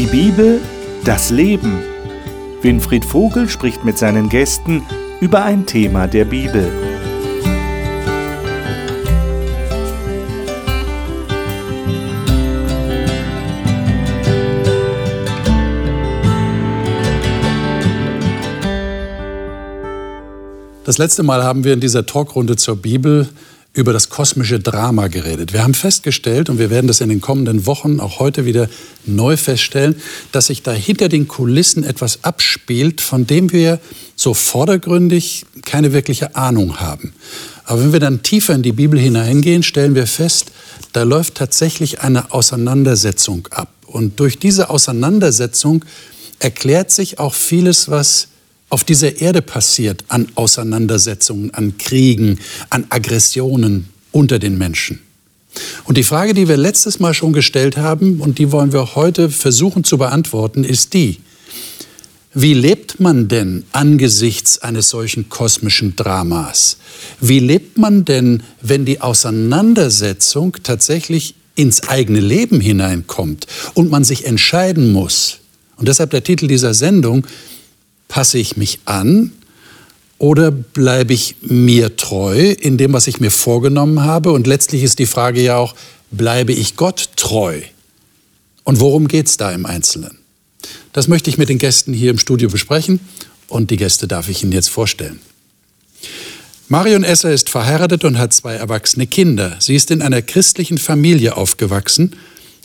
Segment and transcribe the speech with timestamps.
[0.00, 0.62] Die Bibel,
[1.04, 1.78] das Leben.
[2.62, 4.82] Winfried Vogel spricht mit seinen Gästen
[5.20, 6.72] über ein Thema der Bibel.
[20.86, 23.28] Das letzte Mal haben wir in dieser Talkrunde zur Bibel
[23.72, 25.52] über das kosmische Drama geredet.
[25.52, 28.68] Wir haben festgestellt, und wir werden das in den kommenden Wochen auch heute wieder
[29.06, 29.94] neu feststellen,
[30.32, 33.78] dass sich da hinter den Kulissen etwas abspielt, von dem wir
[34.16, 37.12] so vordergründig keine wirkliche Ahnung haben.
[37.64, 40.50] Aber wenn wir dann tiefer in die Bibel hineingehen, stellen wir fest,
[40.92, 43.72] da läuft tatsächlich eine Auseinandersetzung ab.
[43.86, 45.84] Und durch diese Auseinandersetzung
[46.40, 48.29] erklärt sich auch vieles, was
[48.70, 52.38] auf dieser Erde passiert an Auseinandersetzungen, an Kriegen,
[52.70, 55.00] an Aggressionen unter den Menschen.
[55.84, 59.28] Und die Frage, die wir letztes Mal schon gestellt haben und die wollen wir heute
[59.28, 61.18] versuchen zu beantworten, ist die,
[62.32, 66.76] wie lebt man denn angesichts eines solchen kosmischen Dramas?
[67.20, 74.26] Wie lebt man denn, wenn die Auseinandersetzung tatsächlich ins eigene Leben hineinkommt und man sich
[74.26, 75.38] entscheiden muss?
[75.76, 77.26] Und deshalb der Titel dieser Sendung,
[78.10, 79.30] Passe ich mich an
[80.18, 84.32] oder bleibe ich mir treu in dem, was ich mir vorgenommen habe?
[84.32, 85.76] Und letztlich ist die Frage ja auch,
[86.10, 87.60] bleibe ich Gott treu?
[88.64, 90.18] Und worum geht es da im Einzelnen?
[90.92, 92.98] Das möchte ich mit den Gästen hier im Studio besprechen
[93.46, 95.20] und die Gäste darf ich Ihnen jetzt vorstellen.
[96.66, 99.56] Marion Esser ist verheiratet und hat zwei erwachsene Kinder.
[99.60, 102.16] Sie ist in einer christlichen Familie aufgewachsen,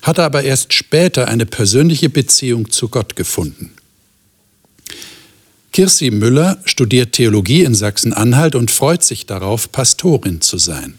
[0.02, 3.74] hatte aber erst später eine persönliche Beziehung zu Gott gefunden.
[5.75, 10.97] Kirsi Müller studiert Theologie in Sachsen-Anhalt und freut sich darauf, Pastorin zu sein.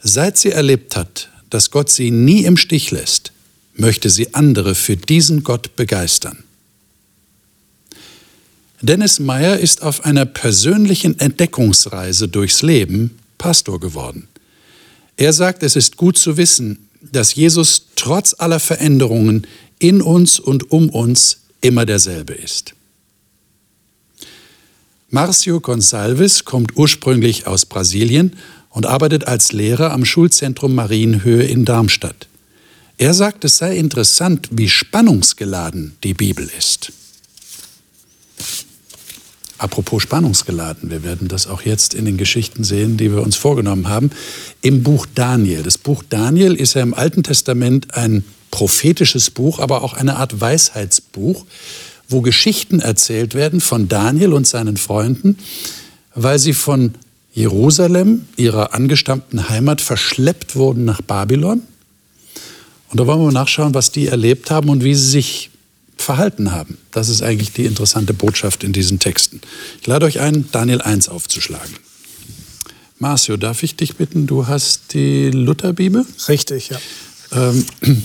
[0.00, 3.32] Seit sie erlebt hat, dass Gott sie nie im Stich lässt,
[3.74, 6.44] möchte sie andere für diesen Gott begeistern.
[8.80, 14.28] Dennis Meyer ist auf einer persönlichen Entdeckungsreise durchs Leben Pastor geworden.
[15.16, 19.48] Er sagt, es ist gut zu wissen, dass Jesus trotz aller Veränderungen
[19.80, 22.75] in uns und um uns immer derselbe ist.
[25.16, 28.36] Marcio Gonçalves kommt ursprünglich aus Brasilien
[28.68, 32.28] und arbeitet als Lehrer am Schulzentrum Marienhöhe in Darmstadt.
[32.98, 36.92] Er sagt, es sei interessant, wie spannungsgeladen die Bibel ist.
[39.56, 43.88] Apropos spannungsgeladen, wir werden das auch jetzt in den Geschichten sehen, die wir uns vorgenommen
[43.88, 44.10] haben,
[44.60, 45.62] im Buch Daniel.
[45.62, 50.42] Das Buch Daniel ist ja im Alten Testament ein prophetisches Buch, aber auch eine Art
[50.42, 51.46] Weisheitsbuch
[52.08, 55.38] wo Geschichten erzählt werden von Daniel und seinen Freunden,
[56.14, 56.94] weil sie von
[57.32, 61.62] Jerusalem, ihrer angestammten Heimat, verschleppt wurden nach Babylon.
[62.88, 65.50] Und da wollen wir mal nachschauen, was die erlebt haben und wie sie sich
[65.96, 66.78] verhalten haben.
[66.92, 69.40] Das ist eigentlich die interessante Botschaft in diesen Texten.
[69.80, 71.74] Ich lade euch ein, Daniel 1 aufzuschlagen.
[72.98, 76.06] Marcio, darf ich dich bitten, du hast die Lutherbibel?
[76.28, 76.78] Richtig, ja.
[77.32, 77.66] Ähm,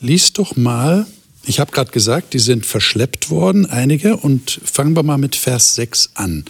[0.00, 1.06] lies doch mal
[1.44, 4.16] ich habe gerade gesagt, die sind verschleppt worden, einige.
[4.16, 6.44] Und fangen wir mal mit Vers 6 an.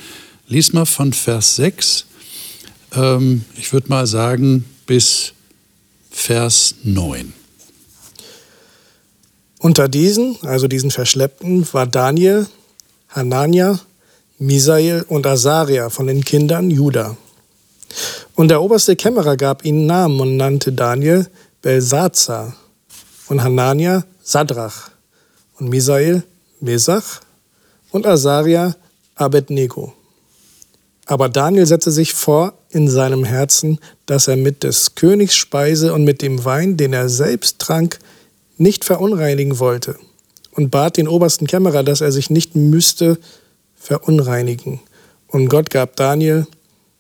[0.48, 2.06] Lies mal von Vers 6,
[2.94, 5.32] ähm, ich würde mal sagen, bis
[6.10, 7.32] Vers 9.
[9.58, 12.46] Unter diesen, also diesen Verschleppten, war Daniel,
[13.08, 13.80] Hanania,
[14.38, 17.16] Misael und Asaria von den Kindern Juda.
[18.34, 21.28] Und der oberste Kämmerer gab ihnen Namen und nannte Daniel
[21.62, 22.56] Belsazar
[23.28, 24.90] und Hanania Sadrach
[25.58, 26.22] und Misael
[26.60, 27.20] Mesach
[27.90, 28.76] und Asaria
[29.14, 29.92] Abednego.
[31.06, 36.04] Aber Daniel setzte sich vor in seinem Herzen, dass er mit des Königs Speise und
[36.04, 37.98] mit dem Wein, den er selbst trank,
[38.56, 39.96] nicht verunreinigen wollte
[40.52, 43.18] und bat den obersten Kämmerer, dass er sich nicht müsste
[43.74, 44.80] verunreinigen.
[45.26, 46.46] Und Gott gab Daniel,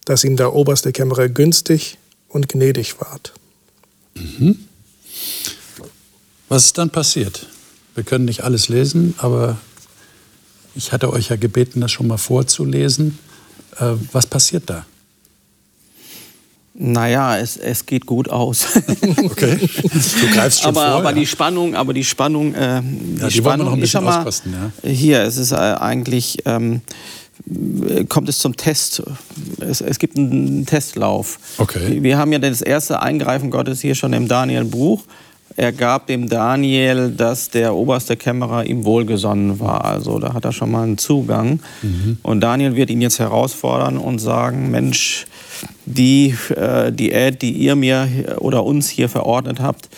[0.04, 3.32] dass ihm der oberste Kämmerer günstig und gnädig ward.
[4.14, 4.68] Mhm.
[6.52, 7.46] Was ist dann passiert?
[7.94, 9.56] Wir können nicht alles lesen, aber
[10.74, 13.18] ich hatte euch ja gebeten, das schon mal vorzulesen.
[13.78, 14.84] Äh, was passiert da?
[16.74, 18.66] Naja, es, es geht gut aus.
[19.24, 19.56] okay.
[19.56, 21.16] Du greifst schon aber, vor, aber ja.
[21.20, 24.52] die Spannung, aber die Spannung, äh, die, ja, die Spannung noch ein bisschen mal, auskosten,
[24.52, 24.90] ja.
[24.90, 26.82] Hier, es ist äh, eigentlich, ähm,
[28.10, 29.02] kommt es zum Test.
[29.58, 31.38] Es, es, gibt einen Testlauf.
[31.56, 32.02] Okay.
[32.02, 35.06] Wir haben ja das erste Eingreifen Gottes hier schon im Daniel-Buch
[35.56, 39.84] er gab dem Daniel, dass der oberste Kämmerer ihm wohlgesonnen war.
[39.84, 41.60] Also da hat er schon mal einen Zugang.
[41.82, 42.18] Mhm.
[42.22, 45.26] Und Daniel wird ihn jetzt herausfordern und sagen, Mensch,
[45.86, 48.08] die äh, Diät, die ihr mir
[48.38, 49.88] oder uns hier verordnet habt,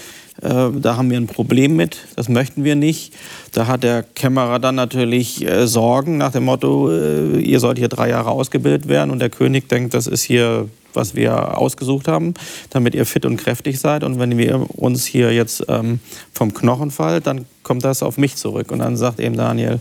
[0.42, 3.14] Äh, da haben wir ein Problem mit, das möchten wir nicht.
[3.52, 7.88] Da hat der Kämmerer dann natürlich äh, Sorgen nach dem Motto, äh, ihr sollt hier
[7.88, 12.34] drei Jahre ausgebildet werden und der König denkt, das ist hier was wir ausgesucht haben,
[12.70, 14.04] damit ihr fit und kräftig seid.
[14.04, 16.00] Und wenn wir uns hier jetzt ähm,
[16.32, 18.70] vom Knochen fallt, dann kommt das auf mich zurück.
[18.70, 19.80] Und dann sagt eben Daniel,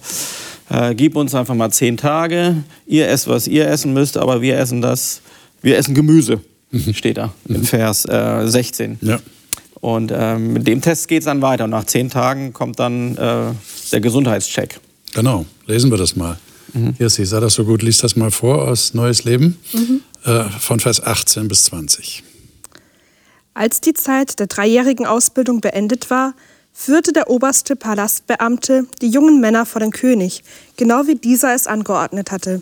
[0.69, 4.57] äh, gib uns einfach mal zehn Tage, ihr esst, was ihr essen müsst, aber wir
[4.57, 5.21] essen das,
[5.61, 6.93] wir essen Gemüse, mhm.
[6.93, 7.55] steht da mhm.
[7.55, 8.97] in Vers äh, 16.
[9.01, 9.19] Ja.
[9.83, 11.65] Und ähm, mit dem Test geht es dann weiter.
[11.65, 13.51] Und nach zehn Tagen kommt dann äh,
[13.91, 14.79] der Gesundheitscheck.
[15.13, 16.37] Genau, lesen wir das mal.
[16.73, 16.95] Mhm.
[16.97, 19.99] Hier, sie sah das so gut, liest das mal vor aus Neues Leben, mhm.
[20.25, 22.23] Äh, von Vers 18 bis 20.
[23.53, 26.33] Als die Zeit der dreijährigen Ausbildung beendet war,
[26.73, 30.43] führte der oberste Palastbeamte die jungen Männer vor den König,
[30.75, 32.61] genau wie dieser es angeordnet hatte.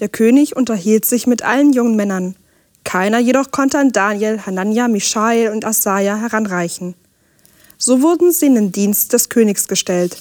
[0.00, 2.36] Der König unterhielt sich mit allen jungen Männern.
[2.84, 6.94] Keiner jedoch konnte an Daniel, Hanania, Mischael und Asaja heranreichen.
[7.78, 10.18] So wurden sie in den Dienst des Königs gestellt.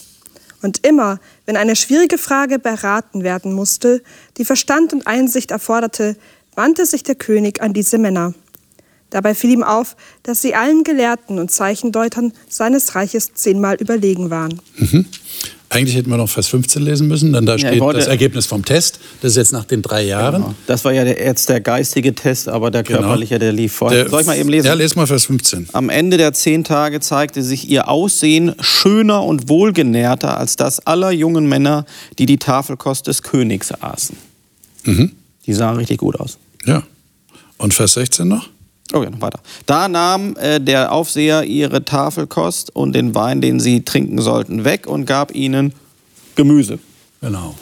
[0.61, 4.03] Und immer, wenn eine schwierige Frage beraten werden musste,
[4.37, 6.15] die Verstand und Einsicht erforderte,
[6.55, 8.33] wandte sich der König an diese Männer.
[9.09, 14.61] Dabei fiel ihm auf, dass sie allen Gelehrten und Zeichendeutern seines Reiches zehnmal überlegen waren.
[14.77, 15.05] Mhm.
[15.71, 18.65] Eigentlich hätten wir noch Vers 15 lesen müssen, denn da steht ja, das Ergebnis vom
[18.65, 18.99] Test.
[19.21, 20.41] Das ist jetzt nach den drei Jahren.
[20.41, 20.55] Genau.
[20.67, 22.99] Das war ja der, jetzt der geistige Test, aber der genau.
[22.99, 23.39] körperliche, genau.
[23.39, 24.09] der lief vorher.
[24.09, 24.67] Soll ich mal eben lesen?
[24.67, 25.69] Ja, lese mal Vers 15.
[25.71, 31.11] Am Ende der zehn Tage zeigte sich ihr Aussehen schöner und wohlgenährter als das aller
[31.11, 31.85] jungen Männer,
[32.19, 34.17] die die Tafelkost des Königs aßen.
[34.83, 35.11] Mhm.
[35.51, 36.37] Die sahen richtig gut aus.
[36.65, 36.81] Ja.
[37.57, 38.47] Und Vers 16 noch?
[38.93, 39.41] Okay, noch weiter.
[39.65, 44.87] Da nahm äh, der Aufseher ihre Tafelkost und den Wein, den sie trinken sollten, weg
[44.87, 45.73] und gab ihnen
[46.35, 46.79] Gemüse.
[47.19, 47.55] Genau.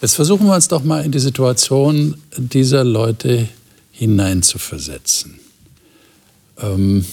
[0.00, 3.50] Jetzt versuchen wir uns doch mal in die Situation dieser Leute
[3.92, 5.40] hineinzuversetzen.
[6.58, 7.04] Ähm,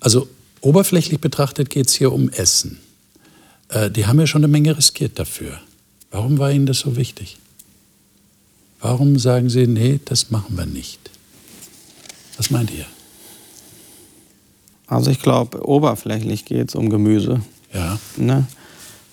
[0.00, 0.26] also
[0.62, 2.80] oberflächlich betrachtet geht es hier um Essen.
[3.68, 5.60] Äh, die haben ja schon eine Menge riskiert dafür.
[6.10, 7.38] Warum war Ihnen das so wichtig?
[8.80, 11.10] Warum sagen Sie, nee, das machen wir nicht?
[12.36, 12.86] Was meint ihr?
[14.86, 17.40] Also ich glaube, oberflächlich geht es um Gemüse.
[17.74, 17.98] Ja.
[18.16, 18.46] Ne?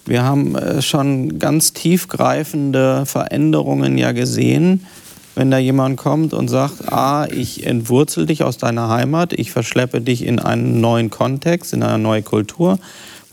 [0.06, 4.86] Wir haben äh, schon ganz tiefgreifende Veränderungen ja gesehen,
[5.34, 10.00] wenn da jemand kommt und sagt, ah, ich entwurzel dich aus deiner Heimat, ich verschleppe
[10.00, 12.80] dich in einen neuen Kontext, in eine neue Kultur,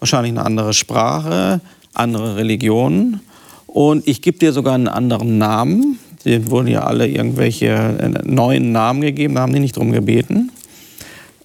[0.01, 1.61] wahrscheinlich eine andere Sprache,
[1.93, 3.21] andere Religionen
[3.67, 8.73] und ich gebe dir sogar einen anderen Namen, Denen wurden ja alle irgendwelche äh, neuen
[8.73, 10.51] Namen gegeben, da haben die nicht drum gebeten.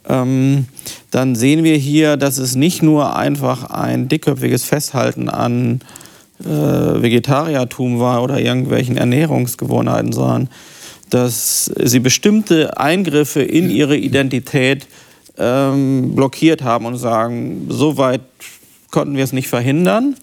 [0.08, 0.66] Ähm,
[1.12, 5.82] dann sehen wir hier, dass es nicht nur einfach ein dickköpfiges Festhalten an
[6.40, 10.50] äh, Vegetariertum war oder irgendwelchen Ernährungsgewohnheiten, sondern
[11.10, 14.88] dass sie bestimmte Eingriffe in ihre Identität
[15.38, 18.22] ähm, blockiert haben und sagen, so weit
[18.92, 20.16] konnten wir es nicht verhindern.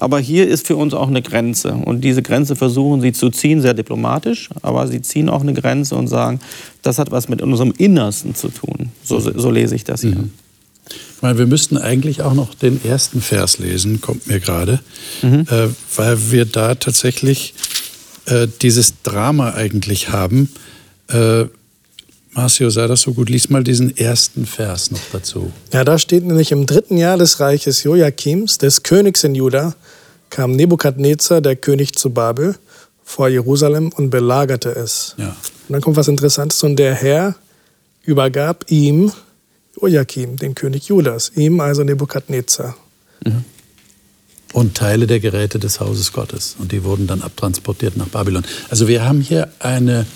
[0.00, 1.72] Aber hier ist für uns auch eine Grenze.
[1.72, 4.48] Und diese Grenze versuchen sie zu ziehen, sehr diplomatisch.
[4.62, 6.40] Aber sie ziehen auch eine Grenze und sagen,
[6.82, 8.90] das hat was mit unserem Innersten zu tun.
[9.02, 10.16] So, so lese ich das hier.
[10.16, 10.30] Mhm.
[10.88, 14.80] Ich meine, wir müssten eigentlich auch noch den ersten Vers lesen, kommt mir gerade,
[15.20, 15.46] mhm.
[15.50, 17.54] äh, weil wir da tatsächlich
[18.26, 20.48] äh, dieses Drama eigentlich haben.
[21.08, 21.46] Äh,
[22.32, 25.52] Marcio, sei das so gut, lies mal diesen ersten Vers noch dazu.
[25.72, 29.74] Ja, da steht nämlich im dritten Jahr des Reiches Joachims, des Königs in Juda,
[30.30, 32.56] kam Nebukadnezar, der König zu Babel,
[33.08, 35.14] vor Jerusalem und belagerte es.
[35.16, 35.28] Ja.
[35.28, 36.62] Und dann kommt was Interessantes.
[36.62, 37.36] Und der Herr
[38.04, 39.12] übergab ihm
[39.80, 42.76] Joachim, den König Judas, ihm also Nebukadnezar.
[43.24, 43.44] Mhm.
[44.52, 46.56] Und Teile der Geräte des Hauses Gottes.
[46.58, 48.44] Und die wurden dann abtransportiert nach Babylon.
[48.70, 50.06] Also wir haben hier eine,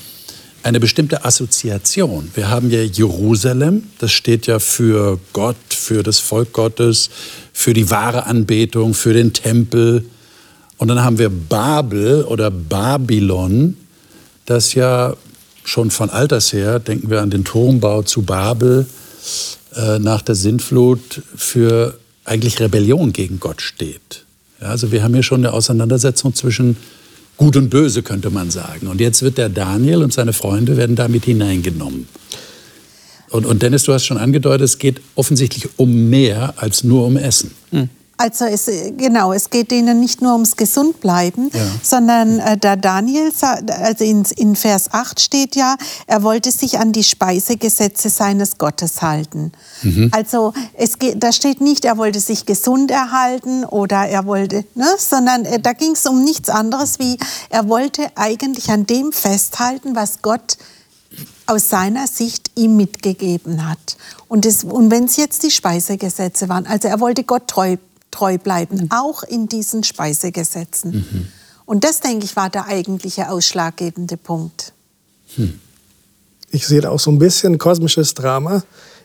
[0.62, 2.30] eine bestimmte Assoziation.
[2.34, 7.10] Wir haben hier Jerusalem, das steht ja für Gott, für das Volk Gottes,
[7.52, 10.04] für die wahre Anbetung, für den Tempel.
[10.78, 13.76] Und dann haben wir Babel oder Babylon,
[14.46, 15.16] das ja
[15.64, 18.86] schon von alters her, denken wir an den Turmbau zu Babel
[19.76, 24.24] äh, nach der Sintflut, für eigentlich Rebellion gegen Gott steht.
[24.60, 26.76] Ja, also wir haben hier schon eine Auseinandersetzung zwischen
[27.36, 28.86] Gut und Böse, könnte man sagen.
[28.88, 32.06] Und jetzt wird der Daniel und seine Freunde werden damit hineingenommen.
[33.30, 37.16] Und, und Dennis, du hast schon angedeutet, es geht offensichtlich um mehr als nur um
[37.16, 37.52] Essen.
[37.70, 37.88] Hm.
[38.22, 41.60] Also es, genau, es geht ihnen nicht nur ums Gesundbleiben, ja.
[41.82, 45.74] sondern äh, der Daniel, also in, in Vers 8 steht ja,
[46.06, 49.50] er wollte sich an die Speisegesetze seines Gottes halten.
[49.82, 50.12] Mhm.
[50.12, 54.86] Also es geht, da steht nicht, er wollte sich gesund erhalten oder er wollte, ne,
[54.98, 57.18] sondern äh, da ging es um nichts anderes wie,
[57.50, 60.58] er wollte eigentlich an dem festhalten, was Gott
[61.46, 63.96] aus seiner Sicht ihm mitgegeben hat.
[64.28, 67.76] Und, und wenn es jetzt die Speisegesetze waren, also er wollte Gott treu,
[68.12, 68.90] treu bleiben, mhm.
[68.90, 70.92] auch in diesen Speisegesetzen.
[70.92, 71.28] Mhm.
[71.64, 74.72] Und das, denke ich, war der eigentliche ausschlaggebende Punkt.
[75.36, 75.58] Hm.
[76.50, 78.62] Ich sehe da auch so ein bisschen kosmisches Drama.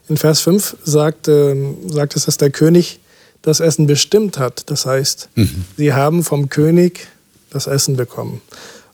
[0.10, 1.56] In Vers 5 sagt, äh,
[1.88, 3.00] sagt es, dass der König
[3.42, 4.70] das Essen bestimmt hat.
[4.70, 5.66] Das heißt, mhm.
[5.78, 7.08] sie haben vom König
[7.50, 8.42] das Essen bekommen.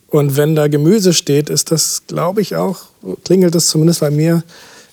[0.08, 2.82] Und wenn da Gemüse steht, ist das, glaube ich, auch,
[3.24, 4.44] klingelt es zumindest bei mir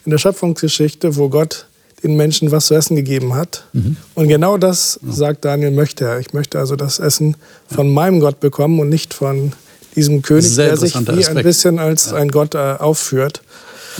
[0.06, 1.66] in der Schöpfungsgeschichte, wo Gott
[2.02, 3.64] den Menschen was zu essen gegeben hat.
[3.72, 3.96] Mhm.
[4.14, 6.18] Und genau das, sagt Daniel, möchte er.
[6.18, 7.36] Ich möchte also das Essen
[7.70, 9.52] von meinem Gott bekommen und nicht von
[9.96, 11.28] diesem König, der sich wie Aspekt.
[11.28, 13.42] ein bisschen als ein Gott äh, aufführt.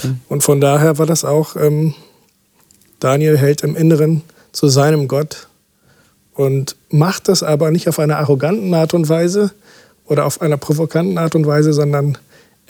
[0.02, 0.20] Mhm.
[0.28, 1.94] Und von daher war das auch, ähm,
[3.00, 5.48] Daniel hält im Inneren zu seinem Gott
[6.34, 9.52] und macht das aber nicht auf eine arroganten Art und Weise
[10.06, 12.18] oder auf einer provokanten Art und Weise, sondern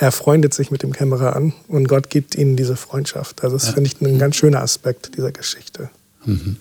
[0.01, 3.45] er freundet sich mit dem Kämmerer an und Gott gibt ihnen diese Freundschaft.
[3.45, 3.73] Also das ja.
[3.75, 5.91] finde ich ein ganz schöner Aspekt dieser Geschichte.
[6.25, 6.57] Mhm.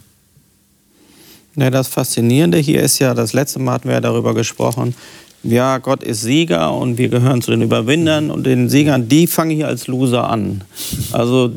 [1.56, 4.94] Ja, das Faszinierende hier ist ja, das letzte Mal hatten wir ja darüber gesprochen,
[5.42, 9.52] ja, Gott ist Sieger und wir gehören zu den Überwindern und den Siegern, die fangen
[9.52, 10.66] hier als Loser an.
[11.14, 11.54] Also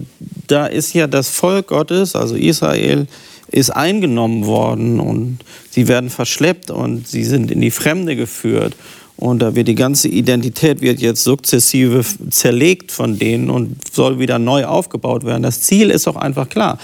[0.46, 3.08] da ist ja das Volk Gottes, also Israel,
[3.48, 8.76] ist eingenommen worden und sie werden verschleppt und sie sind in die Fremde geführt.
[9.22, 14.40] Und da wird die ganze Identität wird jetzt sukzessive zerlegt von denen und soll wieder
[14.40, 15.44] neu aufgebaut werden.
[15.44, 16.76] Das Ziel ist auch einfach klar.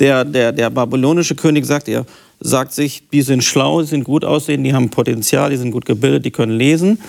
[0.00, 2.06] Der, der, der babylonische König sagt, er
[2.40, 5.84] sagt sich, die sind schlau, die sind gut aussehen, die haben Potenzial, die sind gut
[5.84, 7.00] gebildet, die können lesen.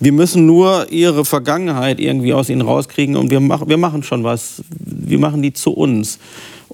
[0.00, 4.24] Wir müssen nur ihre Vergangenheit irgendwie aus ihnen rauskriegen und wir, mach, wir machen schon
[4.24, 4.62] was.
[4.70, 6.18] Wir machen die zu uns.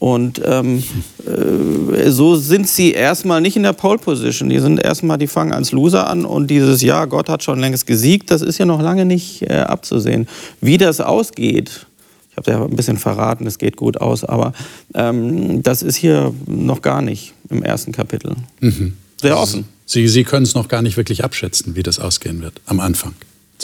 [0.01, 0.83] Und ähm,
[1.27, 4.49] äh, so sind sie erstmal nicht in der Pole Position.
[4.49, 7.87] Die sind erstmal, die fangen als Loser an und dieses Jahr, Gott hat schon längst
[7.87, 10.27] gesiegt, das ist ja noch lange nicht äh, abzusehen.
[10.63, 11.87] Wie das ausgeht,
[12.31, 14.55] ich habe ja ein bisschen verraten, es geht gut aus, aber
[14.95, 18.37] ähm, das ist hier noch gar nicht im ersten Kapitel.
[18.61, 18.97] Mhm.
[19.21, 19.67] Sehr offen.
[19.85, 23.13] Sie, Sie können es noch gar nicht wirklich abschätzen, wie das ausgehen wird am Anfang.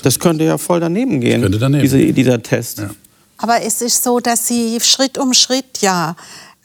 [0.03, 1.81] Das könnte ja voll daneben gehen, daneben.
[1.81, 2.81] Diese, dieser Test.
[2.81, 2.91] Ja.
[3.39, 6.17] Aber es ist so, dass sie Schritt um Schritt ja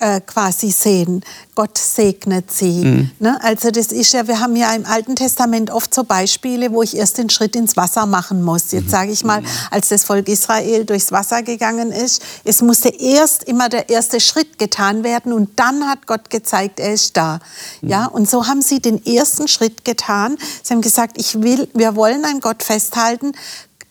[0.01, 1.23] äh, quasi sehen.
[1.53, 2.83] Gott segnet sie.
[2.83, 3.11] Mhm.
[3.19, 3.39] Ne?
[3.43, 6.97] Also das ist ja, wir haben ja im Alten Testament oft so Beispiele, wo ich
[6.97, 8.71] erst den Schritt ins Wasser machen muss.
[8.71, 8.89] Jetzt mhm.
[8.89, 13.69] sage ich mal, als das Volk Israel durchs Wasser gegangen ist, es musste erst immer
[13.69, 17.39] der erste Schritt getan werden und dann hat Gott gezeigt, er ist da.
[17.81, 17.89] Mhm.
[17.89, 20.37] Ja, und so haben sie den ersten Schritt getan.
[20.63, 23.33] Sie haben gesagt, ich will, wir wollen an Gott festhalten.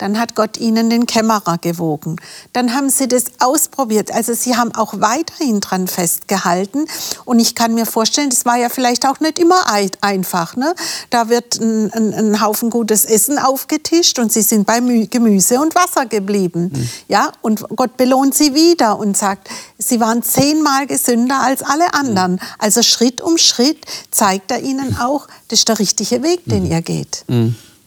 [0.01, 2.17] Dann hat Gott ihnen den Kämmerer gewogen.
[2.55, 4.11] Dann haben sie das ausprobiert.
[4.13, 6.87] Also sie haben auch weiterhin dran festgehalten.
[7.27, 9.67] Und ich kann mir vorstellen, das war ja vielleicht auch nicht immer
[10.01, 10.57] einfach.
[10.57, 10.75] Ne?
[11.11, 15.75] Da wird ein, ein, ein Haufen gutes Essen aufgetischt und sie sind bei Gemüse und
[15.75, 16.71] Wasser geblieben.
[16.73, 16.89] Mhm.
[17.09, 17.33] Ja?
[17.43, 22.33] Und Gott belohnt sie wieder und sagt, sie waren zehnmal gesünder als alle anderen.
[22.33, 22.41] Mhm.
[22.59, 26.71] Also Schritt um Schritt zeigt er ihnen auch, das ist der richtige Weg, den mhm.
[26.71, 27.25] ihr geht.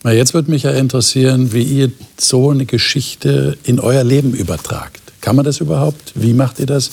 [0.04, 5.02] Na, jetzt würde mich ja interessieren, wie ihr so eine Geschichte in euer Leben übertragt.
[5.22, 6.12] Kann man das überhaupt?
[6.16, 6.92] Wie macht ihr das?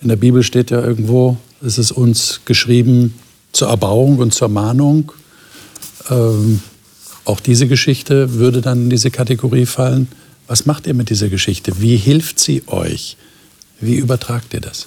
[0.00, 3.14] In der Bibel steht ja irgendwo, es ist uns geschrieben
[3.50, 5.10] zur Erbauung und zur Mahnung.
[6.08, 6.60] Ähm,
[7.24, 10.06] auch diese Geschichte würde dann in diese Kategorie fallen.
[10.46, 11.80] Was macht ihr mit dieser Geschichte?
[11.80, 13.16] Wie hilft sie euch?
[13.80, 14.86] Wie übertragt ihr das?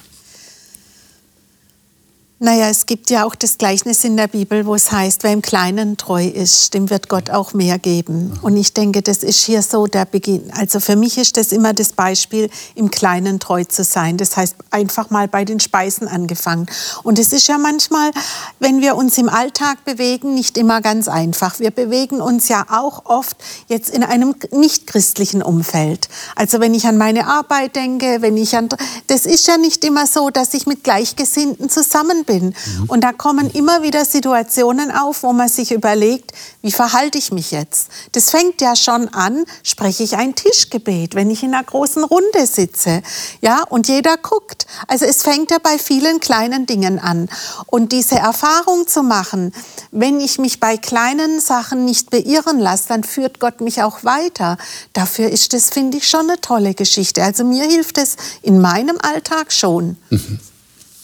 [2.42, 5.42] Naja, es gibt ja auch das Gleichnis in der Bibel, wo es heißt, wer im
[5.42, 8.40] Kleinen treu ist, dem wird Gott auch mehr geben.
[8.42, 10.50] Und ich denke, das ist hier so der Beginn.
[10.54, 14.16] Also für mich ist das immer das Beispiel, im Kleinen treu zu sein.
[14.16, 16.68] Das heißt, einfach mal bei den Speisen angefangen.
[17.04, 18.12] Und es ist ja manchmal,
[18.60, 21.60] wenn wir uns im Alltag bewegen, nicht immer ganz einfach.
[21.60, 23.36] Wir bewegen uns ja auch oft
[23.68, 26.08] jetzt in einem nicht-christlichen Umfeld.
[26.38, 28.70] Also wenn ich an meine Arbeit denke, wenn ich an,
[29.08, 32.46] das ist ja nicht immer so, dass ich mit Gleichgesinnten zusammen bin.
[32.46, 32.84] Mhm.
[32.88, 36.32] Und da kommen immer wieder Situationen auf, wo man sich überlegt,
[36.62, 37.90] wie verhalte ich mich jetzt?
[38.12, 42.46] Das fängt ja schon an, spreche ich ein Tischgebet, wenn ich in einer großen Runde
[42.46, 43.02] sitze,
[43.42, 44.68] ja, und jeder guckt.
[44.88, 47.30] Also es fängt ja bei vielen kleinen Dingen an.
[47.66, 49.52] Und diese Erfahrung zu machen,
[49.92, 54.58] wenn ich mich bei kleinen Sachen nicht beirren lasse, dann führt Gott mich auch weiter.
[54.94, 57.24] Dafür ist das, finde ich, schon eine tolle Geschichte.
[57.24, 59.98] Also mir hilft es in meinem Alltag schon.
[60.12, 60.40] Mhm.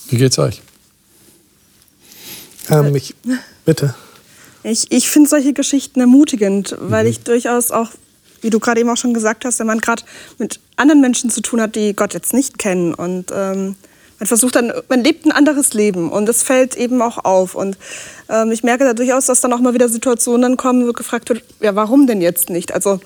[0.08, 0.62] Wie geht's euch?
[2.69, 3.15] Ähm, ich,
[3.65, 3.95] bitte.
[4.63, 7.12] Ich, ich finde solche Geschichten ermutigend, weil mhm.
[7.12, 7.89] ich durchaus auch,
[8.41, 10.03] wie du gerade eben auch schon gesagt hast, wenn man gerade
[10.38, 13.75] mit anderen Menschen zu tun hat, die Gott jetzt nicht kennen und ähm,
[14.19, 17.53] man versucht dann, man lebt ein anderes Leben und das fällt eben auch auf.
[17.53, 17.77] Und
[18.29, 21.43] ähm, ich merke da durchaus, dass dann auch mal wieder Situationen kommen, wo gefragt wird,
[21.60, 22.74] ja, warum denn jetzt nicht?
[22.74, 23.01] Also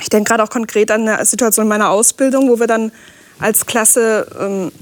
[0.00, 2.90] Ich denke gerade auch konkret an eine Situation in meiner Ausbildung, wo wir dann
[3.38, 4.72] als Klasse ähm,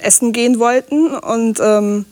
[0.00, 1.14] essen gehen wollten.
[1.14, 2.06] Und ähm,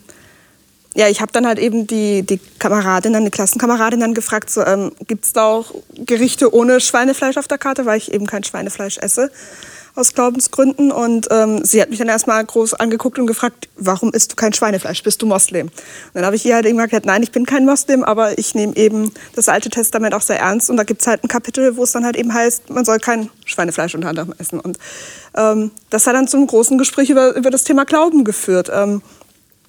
[0.95, 5.25] ja, ich habe dann halt eben die, die Kameradinnen, die Klassenkameradinnen gefragt, so, ähm, gibt
[5.25, 9.31] es da auch Gerichte ohne Schweinefleisch auf der Karte, weil ich eben kein Schweinefleisch esse
[9.95, 10.91] aus Glaubensgründen.
[10.91, 14.53] Und ähm, sie hat mich dann erstmal groß angeguckt und gefragt, warum isst du kein
[14.53, 15.03] Schweinefleisch?
[15.03, 15.67] Bist du Moslem?
[15.67, 15.73] Und
[16.13, 18.75] dann habe ich ihr halt eben gesagt, nein, ich bin kein Moslem, aber ich nehme
[18.75, 20.69] eben das Alte Testament auch sehr ernst.
[20.69, 22.99] Und da gibt es halt ein Kapitel, wo es dann halt eben heißt, man soll
[22.99, 24.59] kein Schweinefleisch unter anderem essen.
[24.59, 24.77] Und
[25.35, 28.71] ähm, das hat dann zu einem großen Gespräch über, über das Thema Glauben geführt.
[28.73, 29.01] Ähm,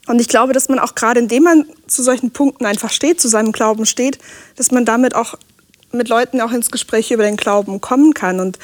[0.06, 3.28] und ich glaube, dass man auch gerade, indem man zu solchen Punkten einfach steht, zu
[3.28, 4.18] seinem Glauben steht,
[4.56, 5.36] dass man damit auch
[5.92, 8.40] mit Leuten auch ins Gespräch über den Glauben kommen kann.
[8.40, 8.58] Und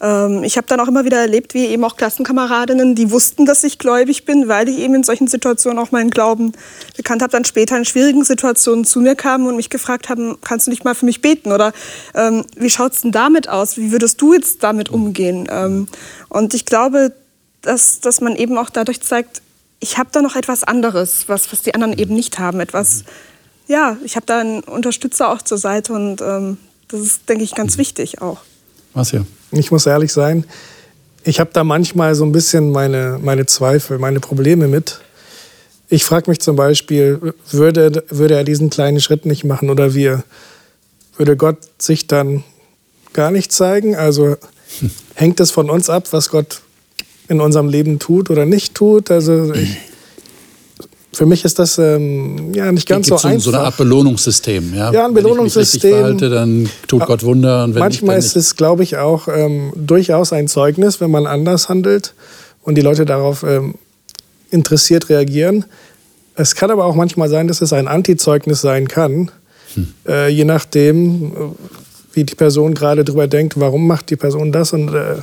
[0.00, 3.64] ähm, ich habe dann auch immer wieder erlebt, wie eben auch Klassenkameradinnen, die wussten, dass
[3.64, 6.52] ich gläubig bin, weil ich eben in solchen Situationen auch meinen Glauben
[6.96, 10.66] bekannt habe, dann später in schwierigen Situationen zu mir kamen und mich gefragt haben, kannst
[10.66, 11.52] du nicht mal für mich beten?
[11.52, 11.72] Oder
[12.14, 13.76] ähm, wie schaut es denn damit aus?
[13.76, 15.48] Wie würdest du jetzt damit umgehen?
[15.50, 15.88] Ähm,
[16.28, 17.12] und ich glaube,
[17.62, 19.40] dass, dass man eben auch dadurch zeigt,
[19.84, 22.58] ich habe da noch etwas anderes, was, was die anderen eben nicht haben.
[22.58, 23.04] Etwas,
[23.68, 26.56] ja, ich habe da einen Unterstützer auch zur Seite und ähm,
[26.88, 28.38] das ist, denke ich, ganz wichtig auch.
[28.94, 29.26] Was ja?
[29.52, 30.44] Ich muss ehrlich sein,
[31.22, 35.00] ich habe da manchmal so ein bisschen meine, meine Zweifel, meine Probleme mit.
[35.90, 40.24] Ich frage mich zum Beispiel, würde, würde er diesen kleinen Schritt nicht machen oder wir?
[41.18, 42.42] Würde Gott sich dann
[43.12, 43.96] gar nicht zeigen?
[43.96, 44.36] Also
[45.14, 46.62] hängt es von uns ab, was Gott
[47.28, 49.10] in unserem Leben tut oder nicht tut?
[49.10, 49.76] Also ich,
[51.12, 53.40] für mich ist das ähm, ja nicht ganz so, einfach.
[53.40, 54.74] So eine Art Belohnungssystem.
[54.74, 55.82] Ja, ja ein Belohnungssystem.
[55.82, 57.64] Wenn ich mich verhalte, dann tut Gott Wunder.
[57.64, 61.26] Und wenn manchmal nicht, ist es, glaube ich, auch ähm, durchaus ein Zeugnis, wenn man
[61.26, 62.14] anders handelt
[62.62, 63.74] und die Leute darauf ähm,
[64.50, 65.64] interessiert reagieren.
[66.36, 69.30] Es kann aber auch manchmal sein, dass es ein Antizeugnis sein kann,
[69.74, 69.88] hm.
[70.06, 71.54] äh, je nachdem,
[72.12, 75.16] wie die Person gerade drüber denkt, warum macht die Person das und äh,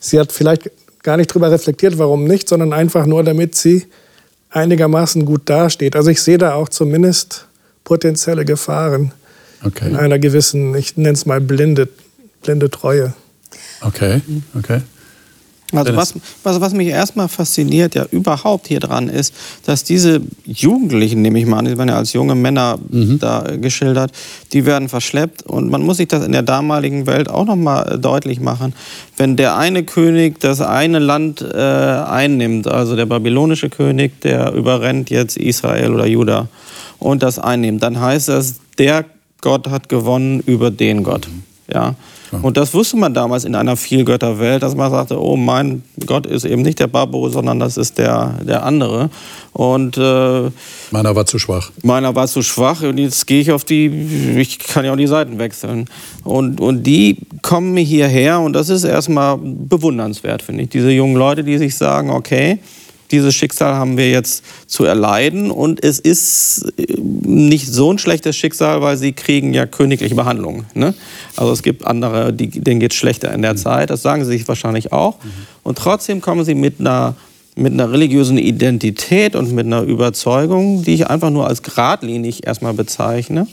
[0.00, 0.70] sie hat vielleicht
[1.02, 3.86] gar nicht drüber reflektiert, warum nicht, sondern einfach nur, damit sie
[4.50, 5.96] einigermaßen gut dasteht.
[5.96, 7.46] Also ich sehe da auch zumindest
[7.84, 9.12] potenzielle Gefahren
[9.64, 9.88] okay.
[9.88, 11.88] in einer gewissen, ich nenne es mal blinde,
[12.42, 13.14] blinde Treue.
[13.80, 14.20] Okay,
[14.56, 14.80] okay.
[15.72, 21.22] Also was, was, was mich erstmal fasziniert ja überhaupt hier dran ist, dass diese Jugendlichen,
[21.22, 23.18] nehme ich mal an, die werden ja als junge Männer mhm.
[23.18, 24.12] da geschildert,
[24.52, 28.40] die werden verschleppt und man muss sich das in der damaligen Welt auch nochmal deutlich
[28.40, 28.74] machen.
[29.16, 35.10] Wenn der eine König das eine Land äh, einnimmt, also der babylonische König, der überrennt
[35.10, 36.48] jetzt Israel oder Juda
[36.98, 39.04] und das einnimmt, dann heißt das, der
[39.40, 41.28] Gott hat gewonnen über den Gott.
[41.72, 41.94] Ja.
[42.40, 46.44] Und das wusste man damals in einer Vielgötterwelt, dass man sagte, oh, mein Gott ist
[46.44, 49.10] eben nicht der Babbo, sondern das ist der, der andere.
[49.52, 50.50] Und äh,
[50.90, 51.70] meiner war zu schwach.
[51.82, 53.86] Meiner war zu schwach und jetzt gehe ich auf die,
[54.38, 55.86] ich kann ja auch die Seiten wechseln.
[56.24, 60.70] Und, und die kommen hierher und das ist erstmal bewundernswert, finde ich.
[60.70, 62.60] Diese jungen Leute, die sich sagen, okay,
[63.12, 68.36] dieses Schicksal haben wir jetzt zu erleiden und es ist äh, nicht so ein schlechtes
[68.36, 70.64] Schicksal, weil sie kriegen ja königliche Behandlung.
[70.74, 70.94] Ne?
[71.36, 73.58] Also es gibt andere, die, denen geht es schlechter in der mhm.
[73.58, 75.22] Zeit, das sagen sie sich wahrscheinlich auch.
[75.22, 75.30] Mhm.
[75.62, 77.14] Und trotzdem kommen sie mit einer,
[77.54, 82.74] mit einer religiösen Identität und mit einer Überzeugung, die ich einfach nur als geradlinig erstmal
[82.74, 83.46] bezeichne.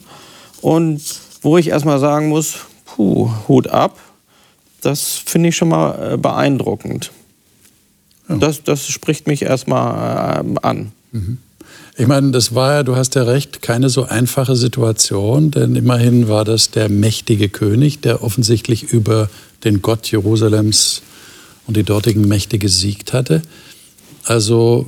[0.62, 1.02] Und
[1.42, 3.98] wo ich erstmal sagen muss, puh, Hut ab,
[4.82, 7.12] das finde ich schon mal äh, beeindruckend.
[8.30, 8.38] Ja.
[8.38, 10.92] Das, das spricht mich erstmal äh, an.
[11.12, 11.38] Mhm.
[11.98, 16.30] Ich meine, das war ja, du hast ja recht, keine so einfache Situation, denn immerhin
[16.30, 19.30] war das der mächtige König, der offensichtlich über
[19.66, 21.02] den Gott Jerusalems
[21.68, 23.42] und die dortigen Mächte gesiegt hatte.
[24.24, 24.88] Also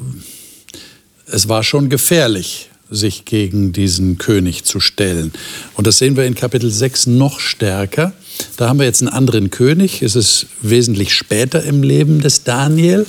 [1.25, 5.33] es war schon gefährlich, sich gegen diesen König zu stellen.
[5.75, 8.13] Und das sehen wir in Kapitel 6 noch stärker.
[8.57, 10.01] Da haben wir jetzt einen anderen König.
[10.01, 13.05] Es ist wesentlich später im Leben des Daniel,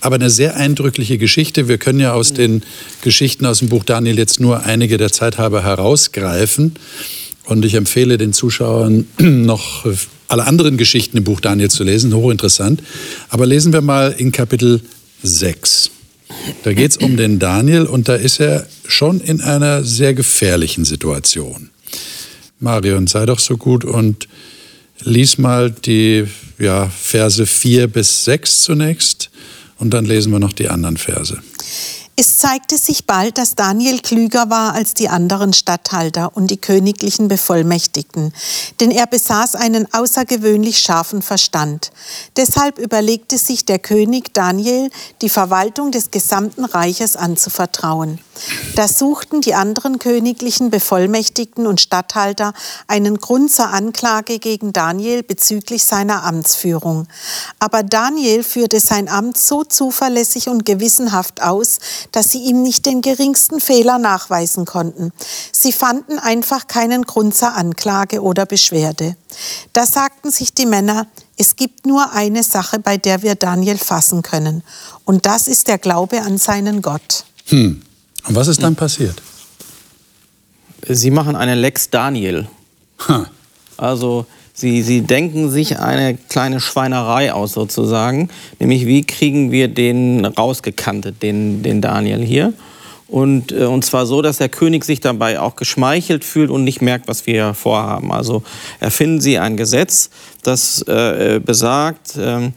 [0.00, 1.68] aber eine sehr eindrückliche Geschichte.
[1.68, 2.62] Wir können ja aus den
[3.02, 6.74] Geschichten aus dem Buch Daniel jetzt nur einige der Zeit halber herausgreifen.
[7.44, 9.86] Und ich empfehle den Zuschauern noch
[10.28, 12.82] alle anderen Geschichten im Buch Daniel zu lesen, hochinteressant.
[13.28, 14.80] Aber lesen wir mal in Kapitel
[15.22, 15.90] 6.
[16.64, 20.84] Da geht es um den Daniel und da ist er schon in einer sehr gefährlichen
[20.84, 21.70] Situation.
[22.58, 24.28] Marion, sei doch so gut und
[25.00, 26.26] lies mal die
[26.58, 29.30] ja, Verse 4 bis 6 zunächst
[29.78, 31.38] und dann lesen wir noch die anderen Verse.
[32.18, 37.28] Es zeigte sich bald, dass Daniel klüger war als die anderen Statthalter und die königlichen
[37.28, 38.32] Bevollmächtigten,
[38.80, 41.92] denn er besaß einen außergewöhnlich scharfen Verstand.
[42.38, 44.88] Deshalb überlegte sich der König Daniel,
[45.20, 48.18] die Verwaltung des gesamten Reiches anzuvertrauen.
[48.74, 52.52] Da suchten die anderen königlichen Bevollmächtigten und Statthalter
[52.86, 57.08] einen Grund zur Anklage gegen Daniel bezüglich seiner Amtsführung.
[57.58, 61.78] Aber Daniel führte sein Amt so zuverlässig und gewissenhaft aus,
[62.12, 65.12] dass sie ihm nicht den geringsten Fehler nachweisen konnten.
[65.52, 69.16] Sie fanden einfach keinen Grund zur Anklage oder Beschwerde.
[69.72, 74.22] Da sagten sich die Männer, es gibt nur eine Sache, bei der wir Daniel fassen
[74.22, 74.62] können,
[75.04, 77.24] und das ist der Glaube an seinen Gott.
[77.46, 77.82] Hm.
[78.26, 79.22] Und was ist dann passiert?
[80.88, 82.48] Sie machen eine Lex Daniel.
[83.08, 83.26] Ha.
[83.76, 84.26] Also
[84.58, 91.22] Sie, sie denken sich eine kleine Schweinerei aus sozusagen, nämlich wie kriegen wir den rausgekantet,
[91.22, 92.54] den, den Daniel hier.
[93.06, 96.80] Und, äh, und zwar so, dass der König sich dabei auch geschmeichelt fühlt und nicht
[96.80, 98.10] merkt, was wir vorhaben.
[98.10, 98.42] Also
[98.80, 100.08] erfinden Sie ein Gesetz,
[100.42, 102.50] das äh, besagt, äh,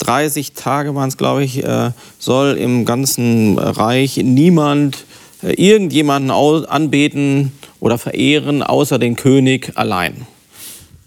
[0.00, 5.06] 30 Tage waren es, glaube ich, äh, soll im ganzen Reich niemand
[5.42, 10.26] äh, irgendjemanden anbeten oder verehren, außer den König allein.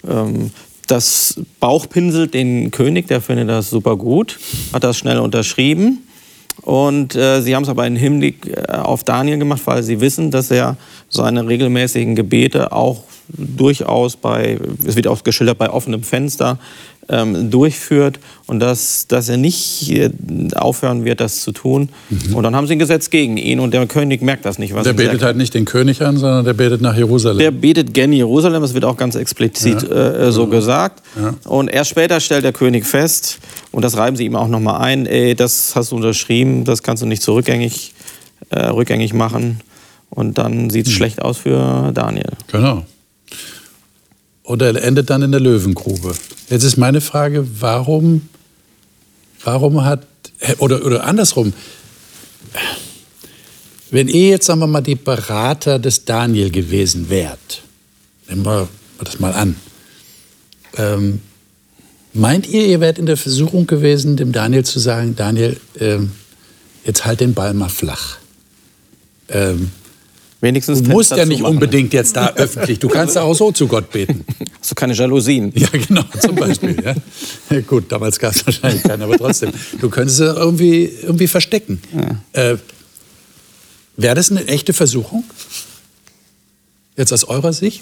[0.08, 0.52] Ähm,
[0.88, 4.40] das bauchpinselt den König, der findet das super gut,
[4.74, 6.04] hat das schnell unterschrieben.
[6.62, 10.32] Und äh, sie haben es aber im Hinblick äh, auf Daniel gemacht, weil sie wissen,
[10.32, 10.78] dass er
[11.10, 16.58] seine regelmäßigen Gebete auch durchaus bei, es wird auch geschildert, bei offenem Fenster
[17.10, 20.12] ähm, durchführt und dass, dass er nicht äh,
[20.56, 21.90] aufhören wird, das zu tun.
[22.10, 22.36] Mhm.
[22.36, 24.74] Und dann haben sie ein Gesetz gegen ihn und der König merkt das nicht.
[24.74, 27.40] Was der betet halt nicht den König an, sondern der betet nach Jerusalem.
[27.40, 30.28] Der betet gerne Jerusalem, das wird auch ganz explizit ja.
[30.28, 30.50] äh, so ja.
[30.50, 31.04] gesagt.
[31.20, 31.34] Ja.
[31.50, 33.40] Und erst später stellt der König fest,
[33.72, 37.04] und das reiben sie ihm auch nochmal ein, ey, das hast du unterschrieben, das kannst
[37.04, 37.94] du nicht so rückgängig,
[38.50, 39.60] äh, rückgängig machen.
[40.10, 40.98] Und dann sieht es mhm.
[40.98, 42.32] schlecht aus für Daniel.
[42.52, 42.84] Genau.
[44.50, 46.16] Oder er endet dann in der Löwengrube.
[46.50, 48.28] Jetzt ist meine Frage, warum,
[49.44, 50.08] warum hat,
[50.58, 51.54] oder, oder andersrum,
[53.92, 57.62] wenn ihr jetzt, sagen wir mal, die Berater des Daniel gewesen wärt,
[58.28, 59.56] nehmen wir das mal an,
[60.78, 61.22] ähm,
[62.14, 66.10] meint ihr, ihr wärt in der Versuchung gewesen, dem Daniel zu sagen, Daniel, ähm,
[66.86, 68.18] jetzt halt den Ball mal flach.
[69.28, 69.70] Ähm,
[70.42, 72.80] Wenigstens du musst ja nicht unbedingt jetzt da öffentlich.
[72.80, 74.24] Du kannst ja auch so zu Gott beten.
[74.60, 75.52] Hast du keine Jalousien?
[75.54, 76.82] Ja, genau, zum Beispiel.
[76.82, 76.96] Ja.
[77.50, 79.52] ja gut, damals gab es wahrscheinlich keine, aber trotzdem.
[79.82, 81.82] Du könntest es irgendwie, irgendwie verstecken.
[82.34, 82.52] Ja.
[82.52, 82.58] Äh,
[83.98, 85.26] Wäre das eine echte Versuchung?
[86.96, 87.82] Jetzt aus eurer Sicht?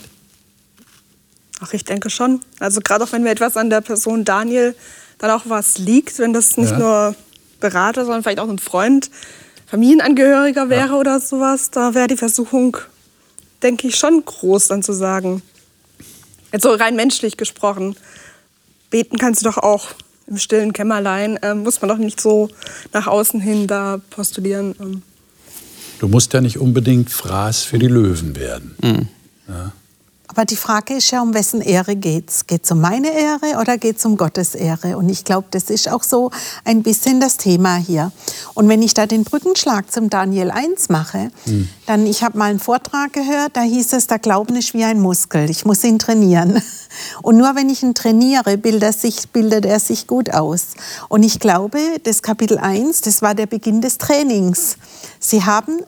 [1.60, 2.42] Ach, ich denke schon.
[2.60, 4.76] Also gerade auch wenn mir etwas an der Person Daniel
[5.20, 6.80] dann auch was liegt, wenn das nicht ja.
[6.80, 7.16] nur
[7.60, 9.12] Berater, sondern vielleicht auch ein Freund
[9.68, 10.96] Familienangehöriger wäre ja.
[10.96, 12.78] oder sowas, da wäre die Versuchung,
[13.62, 15.42] denke ich, schon groß, dann zu sagen.
[16.52, 17.96] Jetzt so rein menschlich gesprochen.
[18.90, 19.90] Beten kannst du doch auch
[20.28, 21.38] im stillen Kämmerlein.
[21.42, 22.50] Ähm, muss man doch nicht so
[22.94, 24.74] nach außen hin da postulieren.
[24.80, 25.02] Ähm.
[26.00, 28.76] Du musst ja nicht unbedingt Fraß für die Löwen werden.
[28.82, 29.08] Mhm.
[29.50, 29.74] Ja.
[30.28, 32.48] Aber die Frage ist ja, um wessen Ehre geht's?
[32.48, 34.98] Geht's um meine Ehre oder geht's um Gottes Ehre?
[34.98, 36.32] Und ich glaube, das ist auch so
[36.66, 38.12] ein bisschen das Thema hier.
[38.54, 41.70] Und wenn ich da den Brückenschlag zum Daniel 1 mache, hm.
[41.86, 45.00] dann, ich habe mal einen Vortrag gehört, da hieß es, der Glauben ist wie ein
[45.00, 46.62] Muskel, ich muss ihn trainieren.
[47.22, 50.74] Und nur wenn ich ihn trainiere, bildet er sich, bildet er sich gut aus.
[51.08, 54.78] Und ich glaube, das Kapitel 1, das war der Beginn des Trainings.
[55.20, 55.80] Sie haben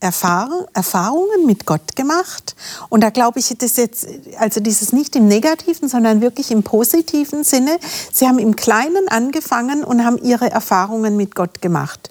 [0.00, 2.54] Erfahrungen mit Gott gemacht.
[2.88, 4.06] Und da glaube ich, das jetzt,
[4.38, 7.78] also dieses nicht im negativen, sondern wirklich im positiven Sinne.
[8.12, 12.10] Sie haben im Kleinen angefangen und haben ihre Erfahrungen mit Gott gemacht.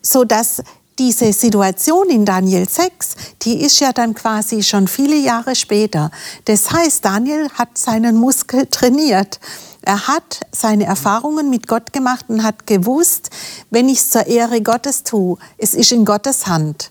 [0.00, 0.62] So dass
[0.98, 6.10] diese Situation in Daniel 6, die ist ja dann quasi schon viele Jahre später.
[6.46, 9.40] Das heißt, Daniel hat seinen Muskel trainiert.
[9.82, 13.30] Er hat seine Erfahrungen mit Gott gemacht und hat gewusst,
[13.70, 16.90] wenn ich es zur Ehre Gottes tue, es ist in Gottes Hand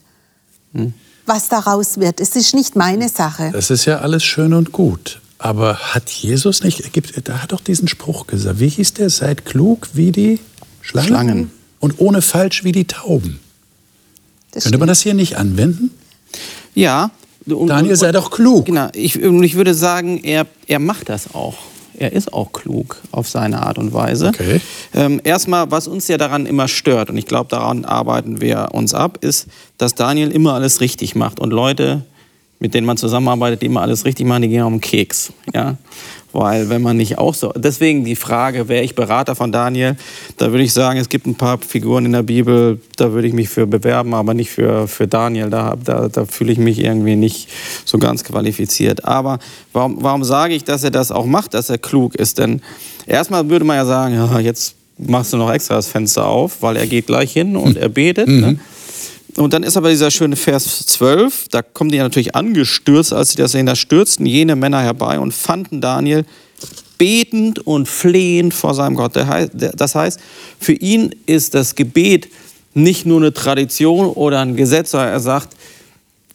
[1.26, 2.20] was daraus wird.
[2.20, 3.52] Es ist nicht meine Sache.
[3.54, 5.22] Das ist ja alles schön und gut.
[5.38, 8.60] Aber hat Jesus nicht, gibt, da hat doch diesen Spruch gesagt.
[8.60, 9.10] Wie hieß der?
[9.10, 10.40] Seid klug wie die
[10.82, 11.52] Schlangen, Schlangen.
[11.80, 13.40] und ohne falsch wie die Tauben.
[14.52, 15.92] Das Könnte man das hier nicht anwenden?
[16.76, 17.12] Ja.
[17.46, 18.66] Und, Daniel, sei doch klug.
[18.66, 18.90] Genau.
[18.94, 21.58] Ich, ich würde sagen, er, er macht das auch
[22.00, 24.30] er ist auch klug auf seine Art und Weise.
[24.30, 24.62] Okay.
[24.94, 28.94] Ähm, erstmal, was uns ja daran immer stört, und ich glaube, daran arbeiten wir uns
[28.94, 31.40] ab, ist, dass Daniel immer alles richtig macht.
[31.40, 32.06] Und Leute,
[32.60, 35.32] mit denen man zusammenarbeitet, die immer alles richtig machen, die gehen um Keks.
[35.54, 35.78] Ja?
[36.32, 37.52] Weil wenn man nicht auch so.
[37.56, 39.96] Deswegen die Frage, wäre ich Berater von Daniel,
[40.38, 43.34] da würde ich sagen, es gibt ein paar Figuren in der Bibel, da würde ich
[43.34, 45.50] mich für bewerben, aber nicht für, für Daniel.
[45.50, 47.50] Da, da, da fühle ich mich irgendwie nicht
[47.86, 49.06] so ganz qualifiziert.
[49.06, 49.40] Aber
[49.74, 52.38] warum, warum sage ich, dass er das auch macht, dass er klug ist?
[52.38, 52.62] Denn
[53.08, 56.76] erstmal würde man ja sagen, ja, jetzt machst du noch extra das Fenster auf, weil
[56.76, 58.28] er geht gleich hin und er betet.
[58.28, 58.42] Mhm.
[58.42, 58.60] Ne?
[59.36, 63.32] Und dann ist aber dieser schöne Vers 12, da kommen die ja natürlich angestürzt, als
[63.32, 66.26] sie das sehen, da stürzten jene Männer herbei und fanden Daniel
[66.98, 69.14] betend und flehend vor seinem Gott.
[69.16, 70.20] Das heißt,
[70.60, 72.28] für ihn ist das Gebet
[72.74, 75.56] nicht nur eine Tradition oder ein Gesetz, sondern er sagt,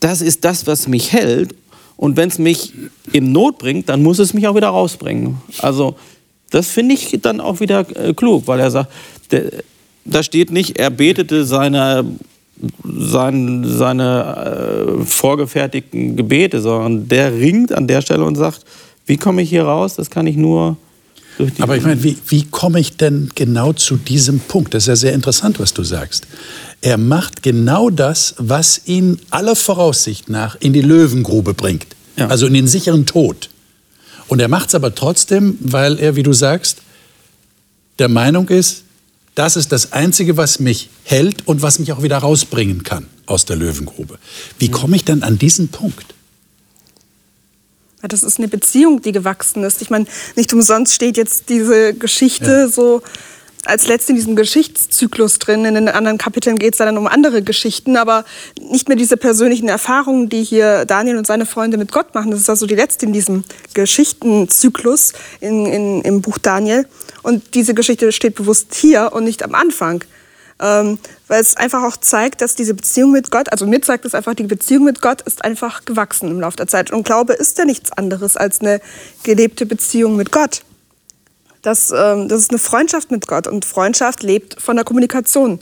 [0.01, 1.55] das ist das, was mich hält.
[1.97, 2.73] Und wenn es mich
[3.13, 5.39] in Not bringt, dann muss es mich auch wieder rausbringen.
[5.59, 5.97] Also
[6.51, 8.91] das finde ich dann auch wieder äh, klug, weil er sagt,
[10.05, 12.05] da steht nicht, er betete seine
[12.85, 18.61] sein, seine äh, vorgefertigten Gebete, sondern der ringt an der Stelle und sagt,
[19.07, 19.97] wie komme ich hier raus?
[19.97, 20.77] Das kann ich nur
[21.37, 21.63] durch die.
[21.63, 24.75] Aber ich meine, wie, wie komme ich denn genau zu diesem Punkt?
[24.75, 26.27] Das ist ja sehr interessant, was du sagst.
[26.81, 31.87] Er macht genau das, was ihn aller Voraussicht nach in die Löwengrube bringt.
[32.17, 32.29] Ja.
[32.29, 33.51] Also in den sicheren Tod.
[34.29, 36.79] Und er macht es aber trotzdem, weil er, wie du sagst,
[37.99, 38.84] der Meinung ist,
[39.35, 43.45] das ist das Einzige, was mich hält und was mich auch wieder rausbringen kann aus
[43.45, 44.19] der Löwengrube.
[44.59, 46.15] Wie komme ich dann an diesen Punkt?
[48.09, 49.81] das ist eine Beziehung, die gewachsen ist.
[49.81, 52.69] Ich meine, nicht umsonst steht jetzt diese Geschichte ja.
[52.69, 53.03] so
[53.67, 55.65] als letzte in diesem Geschichtszyklus drin.
[55.65, 58.25] In den anderen Kapiteln geht es dann um andere Geschichten, aber
[58.61, 62.31] nicht mehr diese persönlichen Erfahrungen, die hier Daniel und seine Freunde mit Gott machen.
[62.31, 66.87] Das ist also die letzte in diesem Geschichtenzyklus in, in, im Buch Daniel.
[67.23, 70.05] Und diese Geschichte steht bewusst hier und nicht am Anfang.
[70.61, 74.15] Ähm, weil es einfach auch zeigt, dass diese Beziehung mit Gott, also mir zeigt es
[74.15, 76.93] einfach, die Beziehung mit Gott ist einfach gewachsen im Laufe der Zeit.
[76.93, 78.81] Und Glaube ist ja nichts anderes als eine
[79.25, 80.63] gelebte Beziehung mit Gott.
[81.65, 85.59] Das, ähm, das ist eine Freundschaft mit Gott und Freundschaft lebt von der Kommunikation.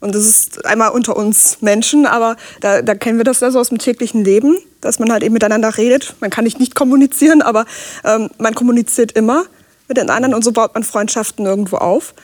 [0.00, 3.58] Und das ist einmal unter uns Menschen, aber da, da kennen wir das ja so
[3.60, 6.16] aus dem täglichen Leben, dass man halt eben miteinander redet.
[6.20, 7.66] Man kann nicht nicht kommunizieren, aber
[8.04, 9.44] ähm, man kommuniziert immer
[9.88, 12.14] mit den anderen und so baut man Freundschaften irgendwo auf.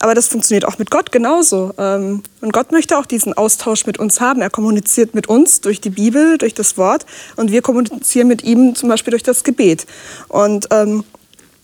[0.00, 1.72] Aber das funktioniert auch mit Gott genauso.
[1.78, 4.42] Ähm, und Gott möchte auch diesen Austausch mit uns haben.
[4.42, 7.06] Er kommuniziert mit uns durch die Bibel, durch das Wort.
[7.36, 9.86] Und wir kommunizieren mit ihm zum Beispiel durch das Gebet.
[10.28, 11.04] Und ähm,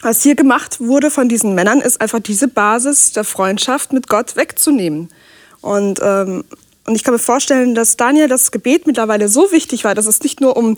[0.02, 4.36] was hier gemacht wurde von diesen Männern, ist einfach diese Basis der Freundschaft mit Gott
[4.36, 5.08] wegzunehmen.
[5.60, 6.44] Und, ähm,
[6.86, 10.20] und ich kann mir vorstellen, dass Daniel das Gebet mittlerweile so wichtig war, dass es
[10.22, 10.76] nicht nur um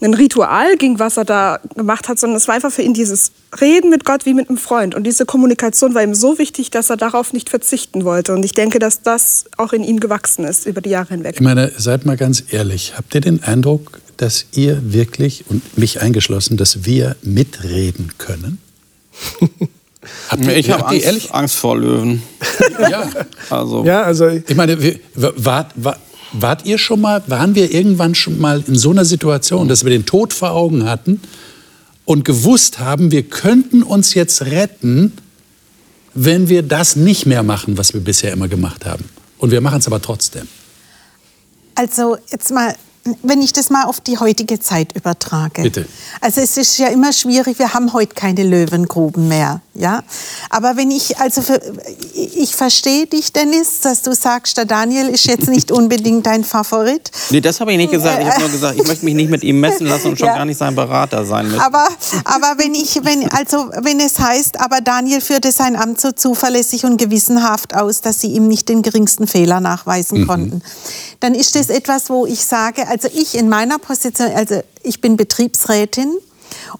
[0.00, 3.30] ein Ritual ging, was er da gemacht hat, sondern es war einfach für ihn dieses
[3.60, 4.96] Reden mit Gott wie mit einem Freund.
[4.96, 8.34] Und diese Kommunikation war ihm so wichtig, dass er darauf nicht verzichten wollte.
[8.34, 11.36] Und ich denke, dass das auch in ihm gewachsen ist über die Jahre hinweg.
[11.36, 16.00] Ich meine, seid mal ganz ehrlich, habt ihr den Eindruck, dass ihr wirklich, und mich
[16.00, 18.58] eingeschlossen, dass wir mitreden können?
[20.28, 22.22] Habt ihr, ich habe Angst, Angst, vor Löwen.
[22.90, 23.10] ja.
[23.50, 23.84] Also.
[23.84, 24.78] ja, also ich meine,
[25.14, 25.98] wart, wart,
[26.32, 29.90] wart ihr schon mal, waren wir irgendwann schon mal in so einer Situation, dass wir
[29.90, 31.20] den Tod vor Augen hatten
[32.04, 35.12] und gewusst haben, wir könnten uns jetzt retten,
[36.14, 39.04] wenn wir das nicht mehr machen, was wir bisher immer gemacht haben.
[39.38, 40.46] Und wir machen es aber trotzdem.
[41.74, 42.76] Also jetzt mal
[43.22, 45.62] wenn ich das mal auf die heutige Zeit übertrage.
[45.62, 45.86] Bitte.
[46.20, 50.02] Also es ist ja immer schwierig, wir haben heute keine Löwengruben mehr, ja.
[50.50, 51.60] Aber wenn ich, also für,
[52.14, 57.10] ich verstehe dich, Dennis, dass du sagst, der Daniel ist jetzt nicht unbedingt dein Favorit.
[57.30, 58.22] Nee, das habe ich nicht gesagt.
[58.22, 60.36] Ich habe nur gesagt, ich möchte mich nicht mit ihm messen lassen und schon ja.
[60.36, 61.60] gar nicht sein Berater sein müssen.
[61.60, 61.88] Aber,
[62.24, 66.84] aber wenn ich, wenn, also wenn es heißt, aber Daniel führte sein Amt so zuverlässig
[66.84, 70.26] und gewissenhaft aus, dass sie ihm nicht den geringsten Fehler nachweisen mhm.
[70.28, 70.62] konnten,
[71.18, 75.16] dann ist das etwas, wo ich sage, also ich in meiner Position, also ich bin
[75.16, 76.12] Betriebsrätin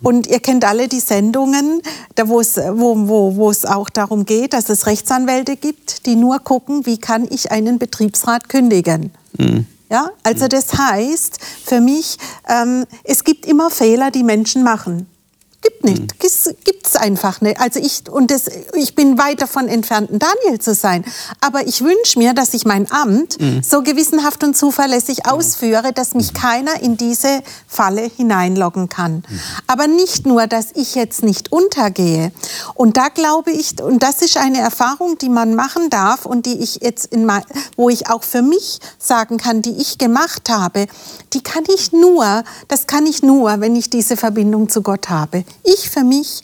[0.03, 1.81] und ihr kennt alle die Sendungen,
[2.17, 6.17] da wo, es, wo, wo, wo es auch darum geht, dass es Rechtsanwälte gibt, die
[6.17, 9.11] nur gucken, wie kann ich einen Betriebsrat kündigen.
[9.39, 9.65] Mhm.
[9.89, 15.07] Ja, also das heißt für mich, ähm, es gibt immer Fehler, die Menschen machen.
[15.63, 16.03] Gibt nicht.
[16.03, 16.57] Mhm.
[16.65, 17.61] Gibt es einfach nicht.
[17.61, 21.05] Also ich, und das, ich bin weit davon entfernt, ein Daniel zu sein.
[21.41, 23.63] Aber ich wünsche mir, dass ich mein Amt mhm.
[23.63, 25.31] so gewissenhaft und zuverlässig mhm.
[25.31, 26.37] ausführe, dass mich mhm.
[26.37, 29.23] keiner in diese Falle hineinloggen kann.
[29.29, 29.41] Mhm.
[29.69, 32.33] Aber nicht nur, dass ich jetzt nicht untergehe.
[32.75, 36.59] Und da glaube ich, und das ist eine Erfahrung, die man machen darf und die
[36.59, 37.45] ich jetzt in mein,
[37.77, 40.87] wo ich auch für mich sagen kann, die ich gemacht habe,
[41.33, 45.45] die kann ich nur, das kann ich nur, wenn ich diese Verbindung zu Gott habe.
[45.63, 46.43] Ich für mich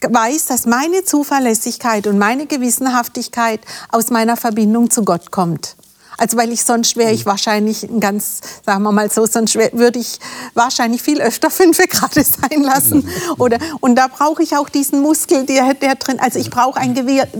[0.00, 5.76] weiß, dass meine Zuverlässigkeit und meine Gewissenhaftigkeit aus meiner Verbindung zu Gott kommt.
[6.16, 7.30] Also weil ich sonst wäre ich mhm.
[7.30, 10.18] wahrscheinlich ein ganz, sagen wir mal so, sonst würde ich
[10.54, 12.98] wahrscheinlich viel öfter fünf gerade sein lassen.
[12.98, 13.34] Mhm.
[13.38, 16.94] Oder, und da brauche ich auch diesen Muskel, der, der drin, also ich brauche ein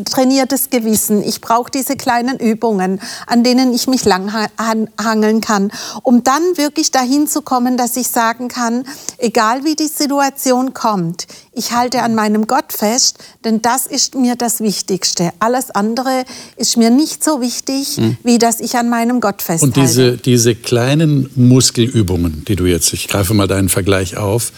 [0.04, 1.22] trainiertes Gewissen.
[1.22, 5.70] Ich brauche diese kleinen Übungen, an denen ich mich langhangeln kann,
[6.02, 8.84] um dann wirklich dahin zu kommen, dass ich sagen kann,
[9.18, 14.36] egal wie die Situation kommt, ich halte an meinem Gott fest, denn das ist mir
[14.36, 15.30] das Wichtigste.
[15.38, 16.24] Alles andere
[16.56, 18.18] ist mir nicht so wichtig, hm.
[18.22, 19.80] wie dass ich an meinem Gott festhalte.
[19.80, 24.52] Und diese, diese kleinen Muskelübungen, die du jetzt, ich greife mal deinen Vergleich auf,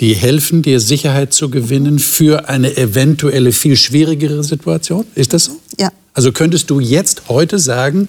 [0.00, 5.04] die helfen dir Sicherheit zu gewinnen für eine eventuelle viel schwierigere Situation?
[5.14, 5.60] Ist das so?
[5.78, 5.90] Ja.
[6.14, 8.08] Also könntest du jetzt heute sagen,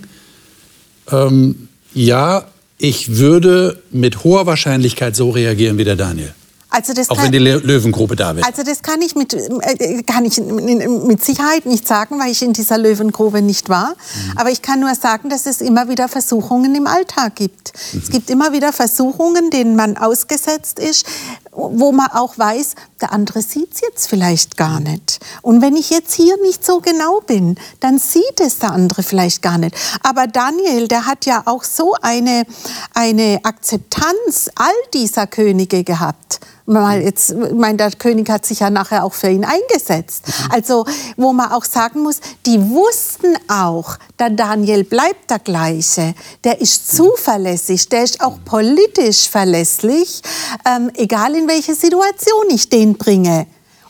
[1.12, 2.46] ähm, ja,
[2.78, 6.34] ich würde mit hoher Wahrscheinlichkeit so reagieren wie der Daniel?
[6.74, 8.48] Also das Auch kann, wenn die Löwengrube da wäre.
[8.48, 12.54] Also das kann ich, mit, äh, kann ich mit Sicherheit nicht sagen, weil ich in
[12.54, 13.90] dieser Löwengrube nicht war.
[13.90, 14.38] Mhm.
[14.38, 17.74] Aber ich kann nur sagen, dass es immer wieder Versuchungen im Alltag gibt.
[17.92, 18.02] Mhm.
[18.02, 21.06] Es gibt immer wieder Versuchungen, denen man ausgesetzt ist,
[21.52, 24.92] wo man auch weiß, der andere sieht es jetzt vielleicht gar mhm.
[24.94, 25.20] nicht.
[25.42, 29.42] Und wenn ich jetzt hier nicht so genau bin, dann sieht es der andere vielleicht
[29.42, 29.76] gar nicht.
[30.04, 32.46] Aber Daniel, der hat ja auch so eine,
[32.94, 36.40] eine Akzeptanz all dieser Könige gehabt
[36.72, 40.24] mal jetzt, ich meine, der König hat sich ja nachher auch für ihn eingesetzt.
[40.50, 40.86] Also,
[41.18, 46.16] wo man auch sagen muss, die wussten auch, der Daniel bleibt der gleiche.
[46.44, 50.22] Der ist zuverlässig, der ist auch politisch verlässlich,
[50.66, 53.46] ähm, egal in welche Situation ich den bringe.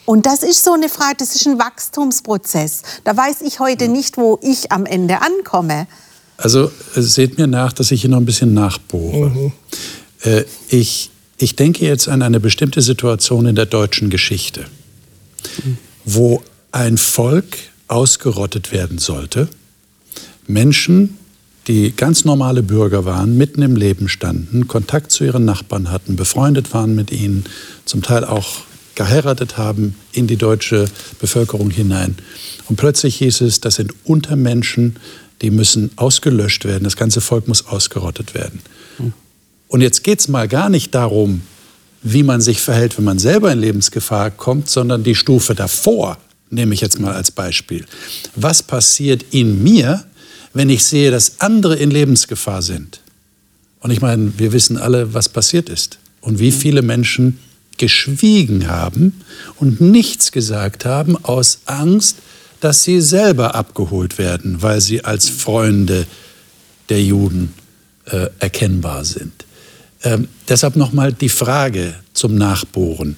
[0.06, 2.82] Und das ist so eine Frage, das ist ein Wachstumsprozess.
[3.04, 5.88] Da weiß ich heute nicht, wo ich am Ende ankomme.
[6.38, 9.30] Also seht mir nach, dass ich hier noch ein bisschen nachbohre.
[9.30, 9.52] Mhm.
[10.24, 11.11] Äh, ich
[11.41, 14.65] ich denke jetzt an eine bestimmte Situation in der deutschen Geschichte,
[16.06, 19.49] wo ein Volk ausgerottet werden sollte.
[20.47, 21.17] Menschen,
[21.67, 26.73] die ganz normale Bürger waren, mitten im Leben standen, Kontakt zu ihren Nachbarn hatten, befreundet
[26.73, 27.45] waren mit ihnen,
[27.86, 28.62] zum Teil auch
[28.95, 30.86] geheiratet haben in die deutsche
[31.19, 32.17] Bevölkerung hinein.
[32.67, 34.97] Und plötzlich hieß es, das sind Untermenschen,
[35.41, 38.62] die müssen ausgelöscht werden, das ganze Volk muss ausgerottet werden.
[39.71, 41.43] Und jetzt geht es mal gar nicht darum,
[42.03, 46.17] wie man sich verhält, wenn man selber in Lebensgefahr kommt, sondern die Stufe davor,
[46.49, 47.86] nehme ich jetzt mal als Beispiel.
[48.36, 50.03] Was passiert in mir,
[50.53, 52.99] wenn ich sehe, dass andere in Lebensgefahr sind?
[53.79, 57.39] Und ich meine, wir wissen alle, was passiert ist und wie viele Menschen
[57.77, 59.21] geschwiegen haben
[59.55, 62.17] und nichts gesagt haben aus Angst,
[62.60, 66.05] dass sie selber abgeholt werden, weil sie als Freunde
[66.89, 67.53] der Juden
[68.07, 69.45] äh, erkennbar sind.
[70.04, 73.18] Ähm, deshalb nochmal die Frage zum Nachbohren.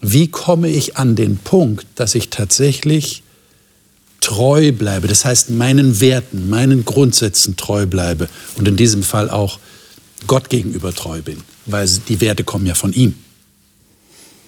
[0.00, 3.22] Wie komme ich an den Punkt, dass ich tatsächlich
[4.20, 9.60] treu bleibe, das heißt meinen Werten, meinen Grundsätzen treu bleibe und in diesem Fall auch
[10.26, 13.14] Gott gegenüber treu bin, weil die Werte kommen ja von ihm.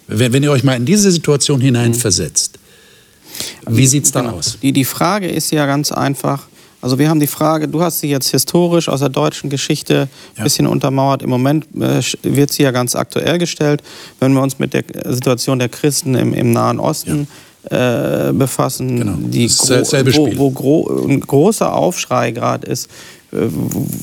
[0.07, 2.59] Wenn, wenn ihr euch mal in diese Situation hineinversetzt,
[3.69, 4.37] wie sieht es dann genau.
[4.37, 4.57] aus?
[4.61, 6.48] Die, die Frage ist ja ganz einfach,
[6.81, 10.37] also wir haben die Frage, du hast sie jetzt historisch aus der deutschen Geschichte ein
[10.37, 10.43] ja.
[10.43, 11.21] bisschen untermauert.
[11.21, 13.83] Im Moment äh, wird sie ja ganz aktuell gestellt.
[14.19, 17.27] Wenn wir uns mit der Situation der Christen im, im Nahen Osten
[17.69, 18.29] ja.
[18.29, 19.17] äh, befassen, genau.
[19.19, 22.89] die wo, wo gro ein großer Aufschrei gerade ist,
[23.33, 23.47] äh,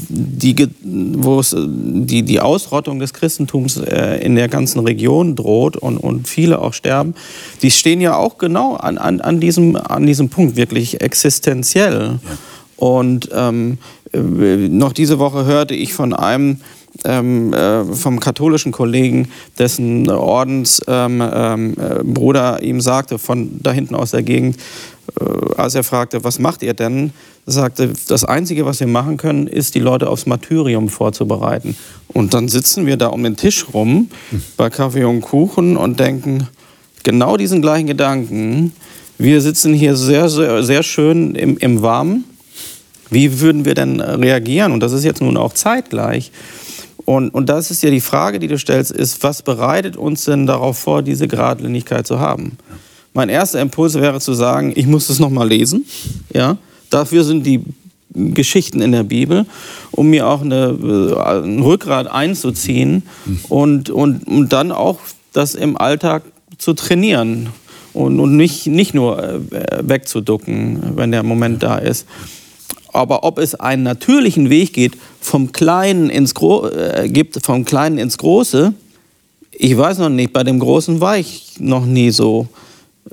[0.08, 5.96] die, wo es die, die Ausrottung des Christentums äh, in der ganzen Region droht und,
[5.96, 7.14] und viele auch sterben,
[7.62, 12.18] die stehen ja auch genau an, an, an, diesem, an diesem Punkt, wirklich existenziell.
[12.22, 12.36] Ja.
[12.76, 13.78] Und ähm,
[14.12, 16.60] äh, noch diese Woche hörte ich von einem
[17.04, 21.14] ähm, äh, vom katholischen Kollegen, dessen Ordensbruder
[21.54, 24.56] ähm, ähm, ihm sagte, von da hinten aus der Gegend,
[25.20, 25.24] äh,
[25.56, 27.12] als er fragte, was macht ihr denn,
[27.44, 31.76] sagte, das Einzige, was wir machen können, ist, die Leute aufs Martyrium vorzubereiten.
[32.08, 34.08] Und dann sitzen wir da um den Tisch rum
[34.56, 36.48] bei Kaffee und Kuchen und denken
[37.04, 38.72] genau diesen gleichen Gedanken.
[39.18, 42.24] Wir sitzen hier sehr, sehr, sehr schön im, im Warmen
[43.10, 44.72] wie würden wir denn reagieren?
[44.72, 46.32] Und das ist jetzt nun auch zeitgleich.
[47.04, 50.46] Und, und das ist ja die Frage, die du stellst, ist, was bereitet uns denn
[50.46, 52.58] darauf vor, diese Geradlinigkeit zu haben?
[53.14, 55.86] Mein erster Impuls wäre zu sagen, ich muss das nochmal lesen.
[56.34, 56.58] Ja?
[56.90, 57.62] Dafür sind die
[58.12, 59.46] Geschichten in der Bibel,
[59.90, 63.04] um mir auch eine, äh, ein Rückgrat einzuziehen
[63.48, 64.98] und, und, und dann auch
[65.32, 66.22] das im Alltag
[66.58, 67.50] zu trainieren
[67.92, 69.38] und, und nicht, nicht nur äh,
[69.82, 72.06] wegzuducken, wenn der Moment da ist.
[72.96, 77.98] Aber ob es einen natürlichen Weg geht, vom Kleinen ins Gro äh, gibt, vom Kleinen
[77.98, 78.72] ins Große,
[79.52, 80.32] ich weiß noch nicht.
[80.32, 82.48] Bei dem Großen war ich noch nie so.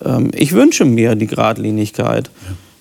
[0.04, 2.30] Ähm, ich wünsche mir die Geradlinigkeit.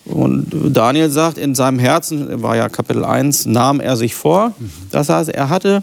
[0.07, 0.13] Ja.
[0.13, 4.53] Und Daniel sagt, in seinem Herzen, war ja Kapitel 1, nahm er sich vor.
[4.91, 5.83] Das heißt, er hatte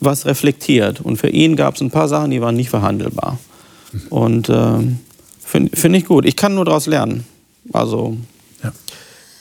[0.00, 1.00] was reflektiert.
[1.00, 3.38] Und für ihn gab es ein paar Sachen, die waren nicht verhandelbar.
[4.10, 4.78] Und äh,
[5.44, 6.24] finde find ich gut.
[6.24, 7.24] Ich kann nur daraus lernen.
[7.72, 8.16] Also.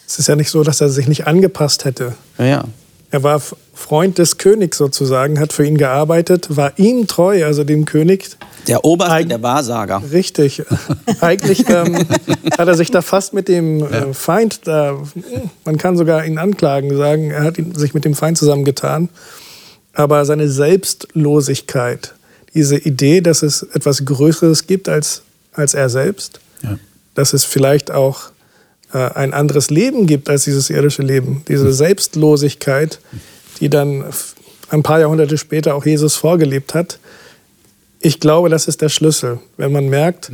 [0.08, 2.16] Es ist ja nicht so, dass er sich nicht angepasst hätte.
[2.38, 2.64] Ja, ja.
[3.10, 3.42] Er war
[3.74, 8.30] Freund des Königs sozusagen, hat für ihn gearbeitet, war ihm treu, also dem König.
[8.68, 10.02] Der Oberste, Eig der Wahrsager.
[10.12, 10.64] Richtig.
[11.22, 12.06] Eigentlich ähm,
[12.58, 14.98] hat er sich da fast mit dem äh, Feind, da,
[15.64, 19.08] man kann sogar ihn anklagen, sagen, er hat ihn, sich mit dem Feind zusammengetan.
[19.94, 22.14] Aber seine Selbstlosigkeit,
[22.54, 25.22] diese Idee, dass es etwas Größeres gibt als,
[25.54, 26.78] als er selbst, ja.
[27.16, 28.32] dass es vielleicht auch
[28.92, 33.00] ein anderes Leben gibt als dieses irdische Leben, diese Selbstlosigkeit,
[33.60, 34.06] die dann
[34.70, 37.00] ein paar Jahrhunderte später auch Jesus vorgelebt hat.
[38.00, 39.40] Ich glaube, das ist der Schlüssel.
[39.58, 40.32] Wenn man merkt,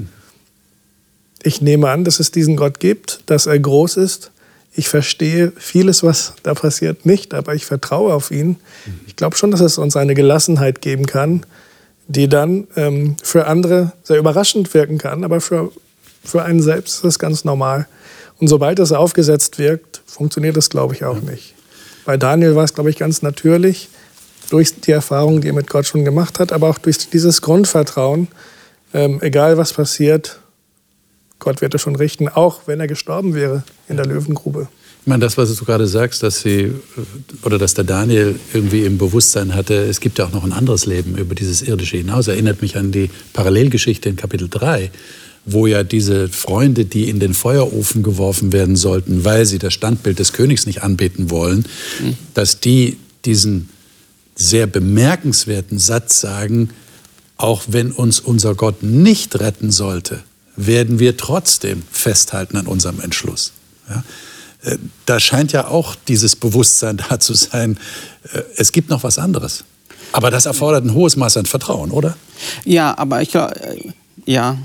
[1.43, 4.31] ich nehme an, dass es diesen Gott gibt, dass er groß ist.
[4.75, 8.55] Ich verstehe vieles, was da passiert, nicht, aber ich vertraue auf ihn.
[9.05, 11.45] Ich glaube schon, dass es uns eine Gelassenheit geben kann,
[12.07, 15.71] die dann ähm, für andere sehr überraschend wirken kann, aber für,
[16.23, 17.87] für einen selbst ist es ganz normal.
[18.43, 21.53] Und sobald es aufgesetzt wirkt, funktioniert das, glaube ich, auch nicht.
[22.03, 23.87] Bei Daniel war es, glaube ich, ganz natürlich,
[24.49, 28.27] durch die Erfahrung, die er mit Gott schon gemacht hat, aber auch durch dieses Grundvertrauen,
[28.93, 30.41] ähm, egal was passiert,
[31.39, 34.67] Gott wird es schon richten, auch wenn er gestorben wäre in der Löwengrube.
[35.03, 36.73] Ich meine, das, was du gerade sagst, dass sie
[37.43, 40.85] oder dass der Daniel irgendwie im Bewusstsein hatte, es gibt ja auch noch ein anderes
[40.85, 44.91] Leben über dieses irdische hinaus, erinnert mich an die Parallelgeschichte in Kapitel 3,
[45.45, 50.19] wo ja diese Freunde, die in den Feuerofen geworfen werden sollten, weil sie das Standbild
[50.19, 51.65] des Königs nicht anbeten wollen,
[51.99, 52.17] mhm.
[52.33, 53.69] dass die diesen
[54.35, 56.69] sehr bemerkenswerten Satz sagen,
[57.37, 60.23] auch wenn uns unser Gott nicht retten sollte,
[60.55, 63.51] werden wir trotzdem festhalten an unserem Entschluss.
[63.89, 64.03] Ja?
[64.63, 67.77] Äh, da scheint ja auch dieses Bewusstsein da zu sein,
[68.31, 69.63] äh, es gibt noch was anderes.
[70.11, 72.15] Aber das erfordert ein hohes Maß an Vertrauen, oder?
[72.65, 73.91] Ja, aber ich glaube, äh,
[74.25, 74.57] ja,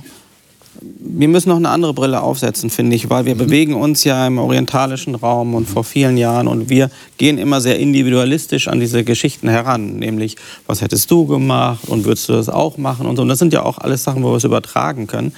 [0.81, 3.39] wir müssen noch eine andere Brille aufsetzen, finde ich, weil wir mhm.
[3.39, 7.79] bewegen uns ja im orientalischen Raum und vor vielen Jahren und wir gehen immer sehr
[7.79, 12.79] individualistisch an diese Geschichten heran, nämlich was hättest du gemacht und würdest du das auch
[12.79, 13.23] machen und so.
[13.23, 15.33] Und das sind ja auch alles Sachen, wo wir es übertragen können.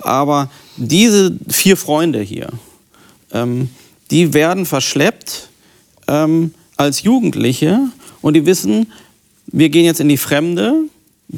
[0.00, 2.48] Aber diese vier Freunde hier,
[3.32, 3.68] ähm,
[4.10, 5.50] die werden verschleppt
[6.06, 7.80] ähm, als Jugendliche
[8.22, 8.90] und die wissen,
[9.46, 10.84] wir gehen jetzt in die Fremde,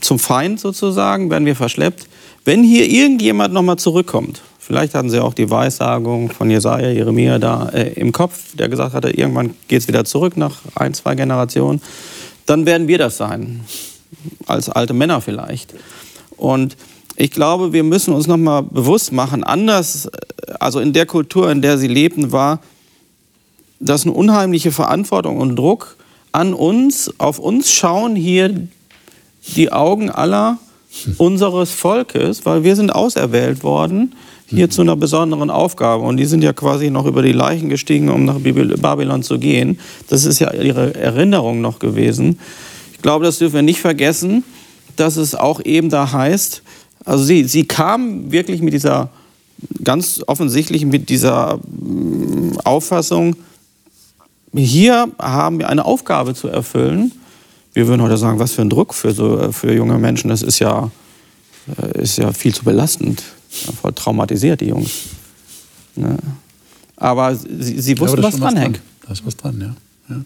[0.01, 2.07] zum Feind sozusagen, werden wir verschleppt
[2.45, 7.69] wenn hier irgendjemand nochmal zurückkommt, vielleicht hatten sie auch die Weissagung von Jesaja, Jeremia da
[7.69, 11.81] äh, im Kopf, der gesagt hatte, irgendwann geht es wieder zurück nach ein, zwei Generationen,
[12.47, 13.61] dann werden wir das sein.
[14.47, 15.73] Als alte Männer vielleicht.
[16.37, 16.77] Und
[17.17, 20.11] ich glaube, wir müssen uns nochmal bewusst machen, anders, äh,
[20.59, 22.61] also in der Kultur, in der sie lebten, war
[23.81, 25.97] das eine unheimliche Verantwortung und Druck
[26.33, 28.69] an uns, auf uns schauen hier
[29.57, 30.59] die Augen aller
[31.19, 34.13] unseres Volkes, weil wir sind auserwählt worden
[34.47, 36.05] hier zu einer besonderen Aufgabe.
[36.05, 39.79] Und die sind ja quasi noch über die Leichen gestiegen, um nach Babylon zu gehen.
[40.09, 42.41] Das ist ja ihre Erinnerung noch gewesen.
[42.93, 44.45] Ich glaube, das dürfen wir nicht vergessen,
[44.97, 46.63] dass es auch eben da heißt,
[47.05, 49.11] also sie, sie kam wirklich mit dieser,
[49.83, 53.37] ganz offensichtlich mit dieser mm, Auffassung,
[54.55, 57.13] hier haben wir eine Aufgabe zu erfüllen
[57.73, 60.29] wir würden heute sagen, was für ein Druck für, so, für junge Menschen.
[60.29, 60.91] Das ist ja,
[61.81, 63.23] äh, ist ja viel zu belastend.
[63.81, 64.91] voll traumatisiert, die Jungs.
[65.97, 66.17] Ne?
[66.97, 68.81] Aber sie, sie wussten, ja, was dranhängt.
[69.07, 70.15] Da ist was dran, ja.
[70.15, 70.23] ja.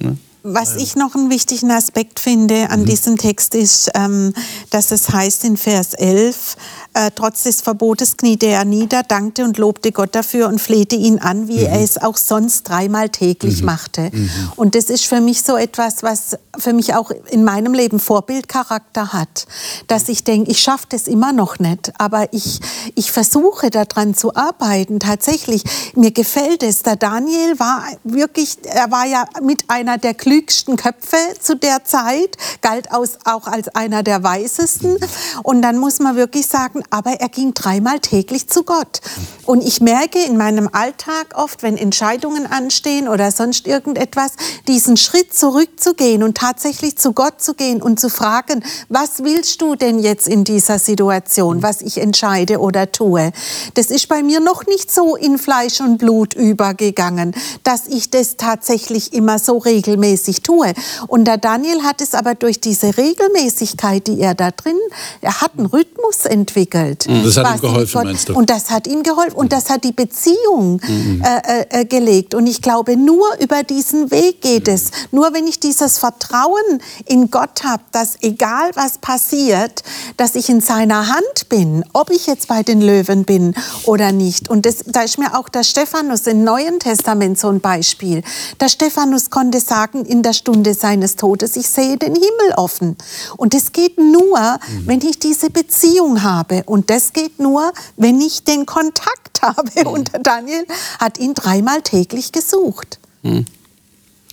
[0.00, 0.16] Ne?
[0.44, 2.86] Was ich noch einen wichtigen Aspekt finde an mhm.
[2.86, 4.32] diesem Text ist, ähm,
[4.70, 6.56] dass es heißt in Vers 11,
[6.98, 11.20] äh, trotz des Verbotes kniete er nieder, dankte und lobte Gott dafür und flehte ihn
[11.20, 11.66] an, wie mhm.
[11.66, 13.66] er es auch sonst dreimal täglich mhm.
[13.66, 14.10] machte.
[14.12, 14.30] Mhm.
[14.56, 19.12] Und das ist für mich so etwas, was für mich auch in meinem Leben Vorbildcharakter
[19.12, 19.46] hat,
[19.86, 22.58] dass ich denke, ich schaffe das immer noch nicht, aber ich,
[22.96, 24.98] ich versuche daran zu arbeiten.
[24.98, 25.62] Tatsächlich,
[25.94, 26.82] mir gefällt es.
[26.82, 32.36] Der Daniel war wirklich, er war ja mit einer der klügsten Köpfe zu der Zeit,
[32.60, 34.96] galt auch als einer der weisesten.
[35.44, 39.00] Und dann muss man wirklich sagen, aber er ging dreimal täglich zu Gott.
[39.46, 44.32] Und ich merke in meinem Alltag oft, wenn Entscheidungen anstehen oder sonst irgendetwas,
[44.66, 49.74] diesen Schritt zurückzugehen und tatsächlich zu Gott zu gehen und zu fragen, was willst du
[49.74, 53.32] denn jetzt in dieser Situation, was ich entscheide oder tue?
[53.74, 58.36] Das ist bei mir noch nicht so in Fleisch und Blut übergegangen, dass ich das
[58.36, 60.72] tatsächlich immer so regelmäßig regelmäßig tue.
[61.06, 64.78] Und der Daniel hat es aber durch diese Regelmäßigkeit, die er da drin,
[65.20, 66.67] er hat einen Rhythmus entwickelt.
[67.08, 67.24] Mhm.
[67.24, 68.34] Das hat ihm geholfen, meinst du?
[68.34, 69.36] Und das hat ihm geholfen.
[69.36, 71.22] Und das hat die Beziehung mhm.
[71.24, 72.34] äh, äh, gelegt.
[72.34, 74.90] Und ich glaube, nur über diesen Weg geht es.
[75.10, 79.82] Nur wenn ich dieses Vertrauen in Gott habe, dass egal was passiert,
[80.16, 83.54] dass ich in seiner Hand bin, ob ich jetzt bei den Löwen bin
[83.84, 84.48] oder nicht.
[84.48, 88.22] Und das, da ist mir auch der Stephanus im Neuen Testament so ein Beispiel.
[88.60, 92.96] Der Stephanus konnte sagen in der Stunde seines Todes, ich sehe den Himmel offen.
[93.36, 94.86] Und das geht nur, mhm.
[94.86, 96.57] wenn ich diese Beziehung habe.
[96.66, 99.70] Und das geht nur, wenn ich den Kontakt habe.
[99.76, 99.86] Mhm.
[99.86, 100.66] Und Daniel
[100.98, 102.98] hat ihn dreimal täglich gesucht.
[103.22, 103.46] Mhm.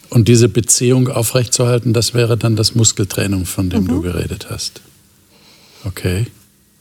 [0.10, 3.88] Und diese Beziehung aufrechtzuerhalten, das wäre dann das Muskeltraining, von dem mhm.
[3.88, 4.82] du geredet hast.
[5.84, 6.28] Okay.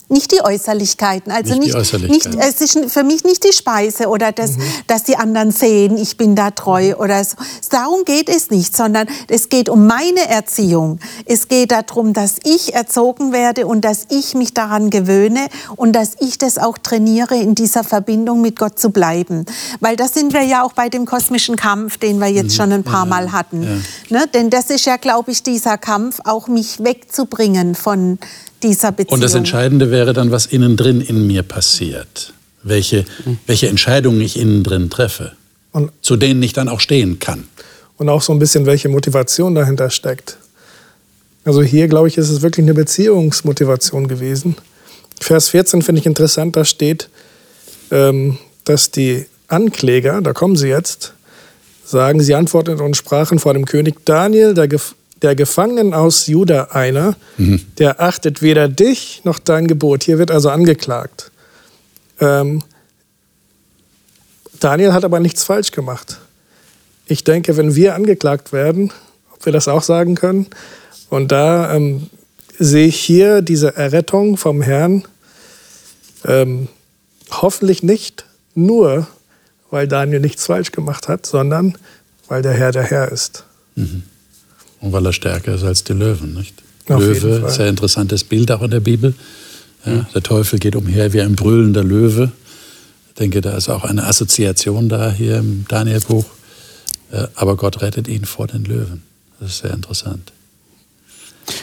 [0.09, 1.33] Nicht die Äußerlichkeiten.
[1.33, 2.39] Also nicht, nicht, Äußerlichkeiten.
[2.39, 4.63] nicht, es ist für mich nicht die Speise oder das, mhm.
[4.87, 7.01] dass die anderen sehen, ich bin da treu mhm.
[7.01, 7.37] oder so.
[7.71, 10.99] Darum geht es nicht, sondern es geht um meine Erziehung.
[11.25, 16.13] Es geht darum, dass ich erzogen werde und dass ich mich daran gewöhne und dass
[16.21, 19.47] ich das auch trainiere, in dieser Verbindung mit Gott zu bleiben.
[19.81, 22.57] Weil das sind wir ja auch bei dem kosmischen Kampf, den wir jetzt mhm.
[22.57, 23.11] schon ein paar ja.
[23.11, 23.63] Mal hatten.
[24.11, 24.19] Ja.
[24.19, 24.27] Ne?
[24.29, 28.19] Denn das ist ja, glaube ich, dieser Kampf, auch mich wegzubringen von
[28.65, 29.15] dieser Beziehung.
[29.15, 32.33] Und das Entscheidende wäre dann, was innen drin in mir passiert.
[32.63, 33.05] Welche,
[33.47, 35.33] welche Entscheidungen ich innen drin treffe.
[35.71, 37.45] Und, zu denen ich dann auch stehen kann.
[37.99, 40.39] Und auch so ein bisschen, welche Motivation dahinter steckt.
[41.45, 44.57] Also hier, glaube ich, ist es wirklich eine Beziehungsmotivation gewesen.
[45.21, 47.11] Vers 14 finde ich interessant, da steht,
[47.91, 51.13] ähm, dass die Ankläger, da kommen sie jetzt,
[51.85, 54.69] sagen, sie antworteten und sprachen vor dem König Daniel, der
[55.23, 57.61] der Gefangenen aus Juda einer, mhm.
[57.79, 60.05] der achtet weder dich noch dein Gebot.
[60.05, 61.31] Hier wird also angeklagt.
[62.21, 62.63] Ähm,
[64.61, 66.19] Daniel hat aber nichts falsch gemacht.
[67.07, 68.93] Ich denke, wenn wir angeklagt werden,
[69.33, 70.47] ob wir das auch sagen können,
[71.11, 72.09] und da ähm,
[72.59, 75.05] sehe ich hier diese Errettung vom Herrn
[76.25, 76.69] ähm,
[77.31, 79.07] hoffentlich nicht nur,
[79.71, 81.77] weil Daniel nichts falsch gemacht hat, sondern
[82.29, 83.45] weil der Herr der Herr ist.
[83.75, 84.05] Mhm.
[84.85, 86.63] Und weil er stärker ist als die Löwen, nicht?
[86.91, 89.15] Auf Löwe, sehr interessantes Bild auch in der Bibel.
[89.87, 90.07] Ja, mhm.
[90.15, 92.31] Der Teufel geht umher wie ein brüllender Löwe.
[93.09, 96.27] Ich denke, da ist auch eine Assoziation da hier im Danielbuch.
[97.13, 99.03] Äh, aber Gott rettet ihn vor den Löwen.
[99.41, 100.33] Das ist sehr interessant.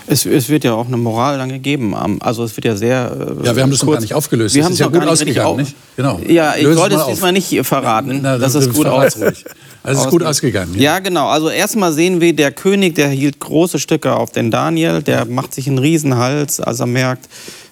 [0.07, 1.93] Es, es, wird ja auch eine Moral dann gegeben.
[2.21, 3.37] Also es wird ja sehr.
[3.43, 4.55] Äh, ja, wir haben das noch gar nicht aufgelöst.
[4.55, 5.75] Wir haben es ja gut ausgegangen, nicht?
[5.95, 6.19] Genau.
[6.27, 8.21] Ja, ich wollte es diesmal nicht verraten.
[8.23, 9.17] Na, das ist gut aus.
[9.83, 10.75] Also es ist gut ausgegangen.
[10.75, 10.81] Ja.
[10.81, 11.27] ja, genau.
[11.27, 15.53] Also erstmal sehen wir, der König, der hielt große Stücke auf den Daniel, der macht
[15.55, 17.27] sich einen Riesenhals, als er merkt,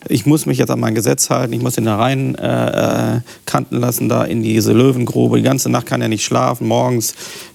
[0.08, 3.22] ich muss mich jetzt an mein Gesetz halten, ich muss ihn da rein äh, äh,
[3.46, 5.38] kanten lassen, da in diese Löwengrube.
[5.38, 6.68] Die ganze Nacht kann er nicht schlafen.
[6.68, 7.14] Morgens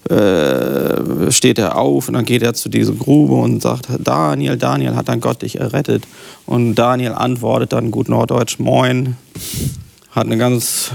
[0.09, 4.95] äh, steht er auf und dann geht er zu dieser Grube und sagt, Daniel, Daniel,
[4.95, 6.03] hat dein Gott dich errettet?
[6.45, 9.17] Und Daniel antwortet dann gut norddeutsch, moin,
[10.11, 10.91] hat eine ganz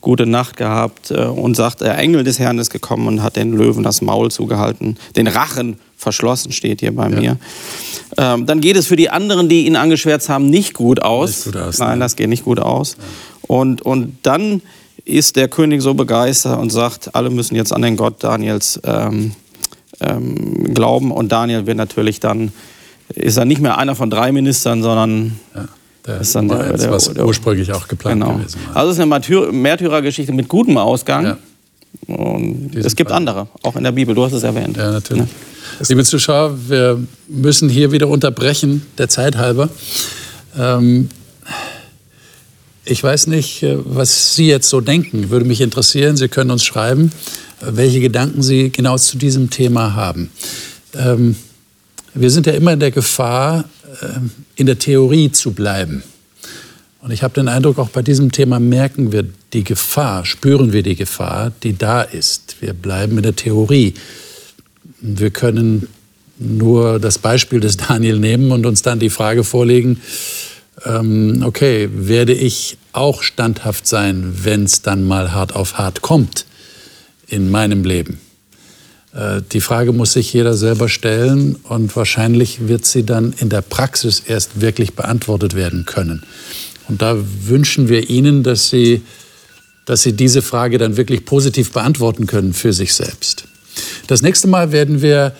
[0.00, 3.52] gute Nacht gehabt äh, und sagt, der Engel des Herrn ist gekommen und hat den
[3.52, 7.20] Löwen das Maul zugehalten, den Rachen verschlossen, steht hier bei ja.
[7.20, 7.36] mir.
[8.16, 11.46] Ähm, dann geht es für die anderen, die ihn angeschwärzt haben, nicht gut aus.
[11.46, 12.04] Nicht gut aus Nein, ne?
[12.04, 12.96] das geht nicht gut aus.
[12.98, 13.04] Ja.
[13.48, 14.62] Und, und dann
[15.04, 19.32] ist der König so begeistert und sagt, alle müssen jetzt an den Gott Daniels ähm,
[20.00, 21.10] ähm, glauben.
[21.10, 22.52] Und Daniel wird natürlich dann,
[23.14, 25.68] ist er nicht mehr einer von drei Ministern, sondern ja,
[26.08, 28.38] der ist dann der, der, was der, ursprünglich auch geplant genau.
[28.38, 28.76] gewesen war.
[28.76, 31.24] Also es ist eine Märtyrergeschichte mit gutem Ausgang.
[31.24, 31.38] Ja.
[32.06, 33.18] Und es gibt Fall.
[33.18, 34.76] andere, auch in der Bibel, du hast es erwähnt.
[34.76, 35.24] Ja, natürlich.
[35.24, 35.86] Ja.
[35.88, 36.98] Liebe Zuschauer, wir
[37.28, 39.68] müssen hier wieder unterbrechen, der Zeit halber.
[40.58, 41.10] Ähm,
[42.84, 45.28] ich weiß nicht, äh, was Sie jetzt so denken.
[45.28, 46.16] Würde mich interessieren.
[46.16, 47.12] Sie können uns schreiben,
[47.60, 50.30] welche Gedanken Sie genau zu diesem Thema haben.
[50.94, 51.36] Ähm,
[52.14, 53.64] wir sind ja immer in der Gefahr,
[54.02, 56.02] ähm, in der Theorie zu bleiben.
[57.00, 60.82] Und ich habe den Eindruck, auch bei diesem Thema merken wir die Gefahr, spüren wir
[60.82, 62.56] die Gefahr, die da ist.
[62.60, 63.94] Wir bleiben in der Theorie.
[65.00, 65.88] Wir können
[66.38, 70.00] nur das Beispiel des Daniel nehmen und uns dann die Frage vorlegen,
[70.84, 76.46] ähm, okay, werde ich auch standhaft sein, wenn es dann mal hart auf hart kommt
[77.26, 78.20] in meinem Leben?
[79.14, 83.62] Äh, die Frage muss sich jeder selber stellen und wahrscheinlich wird sie dann in der
[83.62, 86.22] Praxis erst wirklich beantwortet werden können.
[86.88, 89.02] Und da wünschen wir Ihnen, dass Sie,
[89.84, 93.44] dass Sie diese Frage dann wirklich positiv beantworten können für sich selbst.
[94.06, 95.34] Das nächste Mal werden wir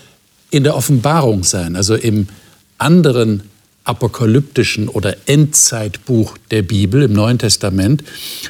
[0.50, 2.28] in der Offenbarung sein, also im
[2.76, 3.42] anderen
[3.84, 8.04] apokalyptischen oder Endzeitbuch der Bibel im Neuen Testament.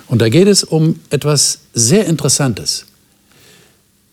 [0.08, 2.86] Und da geht es um etwas sehr Interessantes.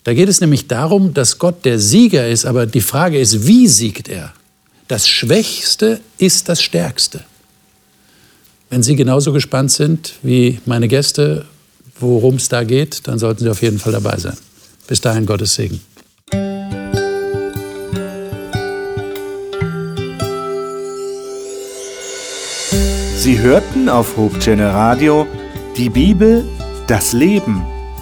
[0.05, 3.67] Da geht es nämlich darum, dass Gott der Sieger ist, aber die Frage ist, wie
[3.67, 4.33] siegt er?
[4.87, 7.21] Das Schwächste ist das Stärkste.
[8.69, 11.45] Wenn Sie genauso gespannt sind wie meine Gäste,
[11.99, 14.37] worum es da geht, dann sollten Sie auf jeden Fall dabei sein.
[14.85, 15.81] Bis dahin Gottes Segen.
[23.17, 25.25] Sie hörten auf Hope Radio
[25.75, 26.45] die Bibel,
[26.85, 27.65] das Leben